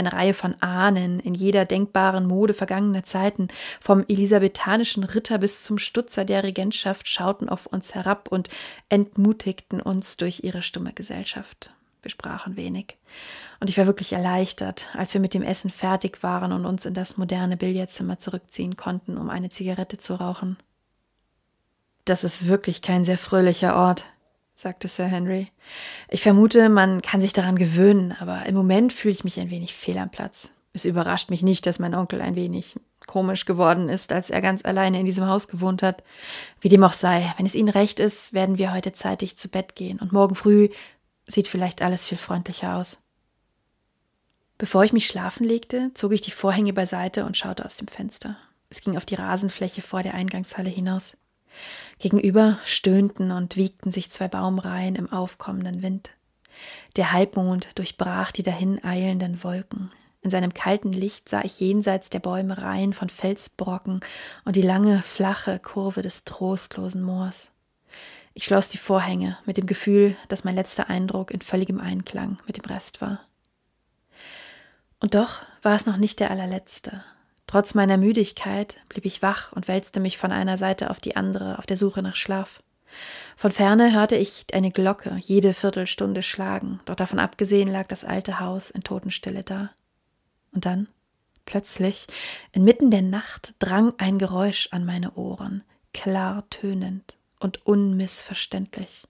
Eine 0.00 0.14
Reihe 0.14 0.32
von 0.32 0.54
Ahnen 0.62 1.20
in 1.20 1.34
jeder 1.34 1.66
denkbaren 1.66 2.26
Mode 2.26 2.54
vergangener 2.54 3.04
Zeiten, 3.04 3.48
vom 3.82 4.02
elisabethanischen 4.08 5.04
Ritter 5.04 5.36
bis 5.36 5.62
zum 5.62 5.78
Stutzer 5.78 6.24
der 6.24 6.42
Regentschaft, 6.42 7.06
schauten 7.06 7.50
auf 7.50 7.66
uns 7.66 7.94
herab 7.94 8.28
und 8.32 8.48
entmutigten 8.88 9.78
uns 9.78 10.16
durch 10.16 10.42
ihre 10.42 10.62
stumme 10.62 10.94
Gesellschaft. 10.94 11.74
Wir 12.00 12.10
sprachen 12.10 12.56
wenig. 12.56 12.96
Und 13.60 13.68
ich 13.68 13.76
war 13.76 13.84
wirklich 13.84 14.14
erleichtert, 14.14 14.88
als 14.94 15.12
wir 15.12 15.20
mit 15.20 15.34
dem 15.34 15.42
Essen 15.42 15.68
fertig 15.68 16.22
waren 16.22 16.52
und 16.52 16.64
uns 16.64 16.86
in 16.86 16.94
das 16.94 17.18
moderne 17.18 17.58
Billardzimmer 17.58 18.18
zurückziehen 18.18 18.78
konnten, 18.78 19.18
um 19.18 19.28
eine 19.28 19.50
Zigarette 19.50 19.98
zu 19.98 20.14
rauchen. 20.14 20.56
Das 22.06 22.24
ist 22.24 22.46
wirklich 22.46 22.80
kein 22.80 23.04
sehr 23.04 23.18
fröhlicher 23.18 23.76
Ort, 23.76 24.06
sagte 24.60 24.88
Sir 24.88 25.06
Henry. 25.06 25.48
Ich 26.08 26.22
vermute, 26.22 26.68
man 26.68 27.02
kann 27.02 27.20
sich 27.20 27.32
daran 27.32 27.56
gewöhnen, 27.56 28.14
aber 28.20 28.44
im 28.46 28.54
Moment 28.54 28.92
fühle 28.92 29.12
ich 29.12 29.24
mich 29.24 29.40
ein 29.40 29.50
wenig 29.50 29.74
fehl 29.74 29.96
am 29.98 30.10
Platz. 30.10 30.50
Es 30.72 30.84
überrascht 30.84 31.30
mich 31.30 31.42
nicht, 31.42 31.66
dass 31.66 31.78
mein 31.78 31.94
Onkel 31.94 32.20
ein 32.20 32.36
wenig 32.36 32.76
komisch 33.06 33.44
geworden 33.44 33.88
ist, 33.88 34.12
als 34.12 34.30
er 34.30 34.40
ganz 34.40 34.64
alleine 34.64 35.00
in 35.00 35.06
diesem 35.06 35.26
Haus 35.26 35.48
gewohnt 35.48 35.82
hat. 35.82 36.04
Wie 36.60 36.68
dem 36.68 36.84
auch 36.84 36.92
sei, 36.92 37.34
wenn 37.36 37.46
es 37.46 37.54
Ihnen 37.54 37.70
recht 37.70 37.98
ist, 37.98 38.34
werden 38.34 38.58
wir 38.58 38.72
heute 38.72 38.92
zeitig 38.92 39.36
zu 39.36 39.48
Bett 39.48 39.74
gehen 39.74 39.98
und 39.98 40.12
morgen 40.12 40.34
früh 40.34 40.68
sieht 41.26 41.48
vielleicht 41.48 41.82
alles 41.82 42.04
viel 42.04 42.18
freundlicher 42.18 42.76
aus. 42.76 42.98
Bevor 44.58 44.84
ich 44.84 44.92
mich 44.92 45.06
schlafen 45.06 45.44
legte, 45.44 45.90
zog 45.94 46.12
ich 46.12 46.20
die 46.20 46.30
Vorhänge 46.30 46.74
beiseite 46.74 47.24
und 47.24 47.36
schaute 47.36 47.64
aus 47.64 47.76
dem 47.76 47.88
Fenster. 47.88 48.36
Es 48.68 48.82
ging 48.82 48.96
auf 48.96 49.06
die 49.06 49.14
Rasenfläche 49.14 49.80
vor 49.80 50.02
der 50.02 50.14
Eingangshalle 50.14 50.70
hinaus. 50.70 51.16
Gegenüber 51.98 52.58
stöhnten 52.64 53.30
und 53.30 53.56
wiegten 53.56 53.90
sich 53.90 54.10
zwei 54.10 54.28
Baumreihen 54.28 54.96
im 54.96 55.12
aufkommenden 55.12 55.82
Wind. 55.82 56.10
Der 56.96 57.12
Halbmond 57.12 57.78
durchbrach 57.78 58.32
die 58.32 58.42
dahin 58.42 58.82
eilenden 58.84 59.42
Wolken. 59.44 59.90
In 60.22 60.30
seinem 60.30 60.52
kalten 60.52 60.92
Licht 60.92 61.28
sah 61.28 61.42
ich 61.42 61.60
jenseits 61.60 62.10
der 62.10 62.18
Bäume 62.18 62.58
Reihen 62.58 62.92
von 62.92 63.08
Felsbrocken 63.08 64.00
und 64.44 64.56
die 64.56 64.62
lange, 64.62 65.02
flache 65.02 65.58
Kurve 65.58 66.02
des 66.02 66.24
trostlosen 66.24 67.02
Moors. 67.02 67.50
Ich 68.34 68.44
schloss 68.44 68.68
die 68.68 68.78
Vorhänge 68.78 69.38
mit 69.46 69.56
dem 69.56 69.66
Gefühl, 69.66 70.16
dass 70.28 70.44
mein 70.44 70.54
letzter 70.54 70.88
Eindruck 70.88 71.30
in 71.30 71.40
völligem 71.40 71.80
Einklang 71.80 72.38
mit 72.46 72.58
dem 72.58 72.64
Rest 72.64 73.00
war. 73.00 73.20
Und 75.00 75.14
doch 75.14 75.40
war 75.62 75.74
es 75.74 75.86
noch 75.86 75.96
nicht 75.96 76.20
der 76.20 76.30
allerletzte. 76.30 77.02
Trotz 77.50 77.74
meiner 77.74 77.96
Müdigkeit 77.96 78.76
blieb 78.88 79.04
ich 79.04 79.22
wach 79.22 79.50
und 79.50 79.66
wälzte 79.66 79.98
mich 79.98 80.18
von 80.18 80.30
einer 80.30 80.56
Seite 80.56 80.88
auf 80.88 81.00
die 81.00 81.16
andere 81.16 81.58
auf 81.58 81.66
der 81.66 81.76
Suche 81.76 82.00
nach 82.00 82.14
Schlaf. 82.14 82.62
Von 83.36 83.50
ferne 83.50 83.92
hörte 83.92 84.14
ich 84.14 84.46
eine 84.52 84.70
Glocke 84.70 85.16
jede 85.18 85.52
Viertelstunde 85.52 86.22
schlagen, 86.22 86.78
doch 86.84 86.94
davon 86.94 87.18
abgesehen 87.18 87.68
lag 87.68 87.88
das 87.88 88.04
alte 88.04 88.38
Haus 88.38 88.70
in 88.70 88.84
Totenstille 88.84 89.42
da. 89.42 89.70
Und 90.52 90.64
dann, 90.64 90.86
plötzlich, 91.44 92.06
inmitten 92.52 92.92
der 92.92 93.02
Nacht 93.02 93.54
drang 93.58 93.94
ein 93.98 94.20
Geräusch 94.20 94.68
an 94.70 94.84
meine 94.84 95.14
Ohren, 95.14 95.64
klar 95.92 96.44
tönend 96.50 97.16
und 97.40 97.66
unmissverständlich. 97.66 99.08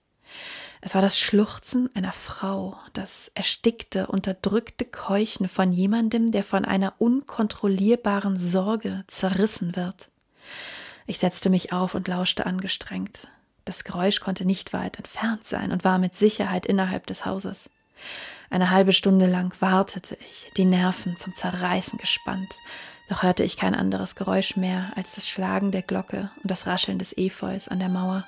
Es 0.83 0.95
war 0.95 1.01
das 1.01 1.19
Schluchzen 1.19 1.89
einer 1.95 2.11
Frau, 2.11 2.75
das 2.93 3.31
erstickte, 3.35 4.07
unterdrückte 4.07 4.83
Keuchen 4.83 5.47
von 5.47 5.71
jemandem, 5.71 6.31
der 6.31 6.43
von 6.43 6.65
einer 6.65 6.95
unkontrollierbaren 6.97 8.35
Sorge 8.37 9.03
zerrissen 9.05 9.75
wird. 9.75 10.09
Ich 11.05 11.19
setzte 11.19 11.51
mich 11.51 11.71
auf 11.71 11.93
und 11.93 12.07
lauschte 12.07 12.47
angestrengt. 12.47 13.27
Das 13.63 13.83
Geräusch 13.83 14.21
konnte 14.21 14.43
nicht 14.43 14.73
weit 14.73 14.97
entfernt 14.97 15.43
sein 15.45 15.71
und 15.71 15.83
war 15.83 15.99
mit 15.99 16.15
Sicherheit 16.15 16.65
innerhalb 16.65 17.05
des 17.05 17.25
Hauses. 17.25 17.69
Eine 18.49 18.71
halbe 18.71 18.91
Stunde 18.91 19.27
lang 19.27 19.53
wartete 19.59 20.17
ich, 20.29 20.51
die 20.57 20.65
Nerven 20.65 21.15
zum 21.15 21.35
Zerreißen 21.35 21.99
gespannt, 21.99 22.57
doch 23.07 23.21
hörte 23.21 23.43
ich 23.43 23.55
kein 23.55 23.75
anderes 23.75 24.15
Geräusch 24.15 24.55
mehr 24.55 24.91
als 24.95 25.13
das 25.13 25.29
Schlagen 25.29 25.71
der 25.71 25.83
Glocke 25.83 26.31
und 26.41 26.49
das 26.49 26.65
Rascheln 26.65 26.97
des 26.97 27.15
Efeus 27.15 27.67
an 27.67 27.79
der 27.79 27.89
Mauer. 27.89 28.25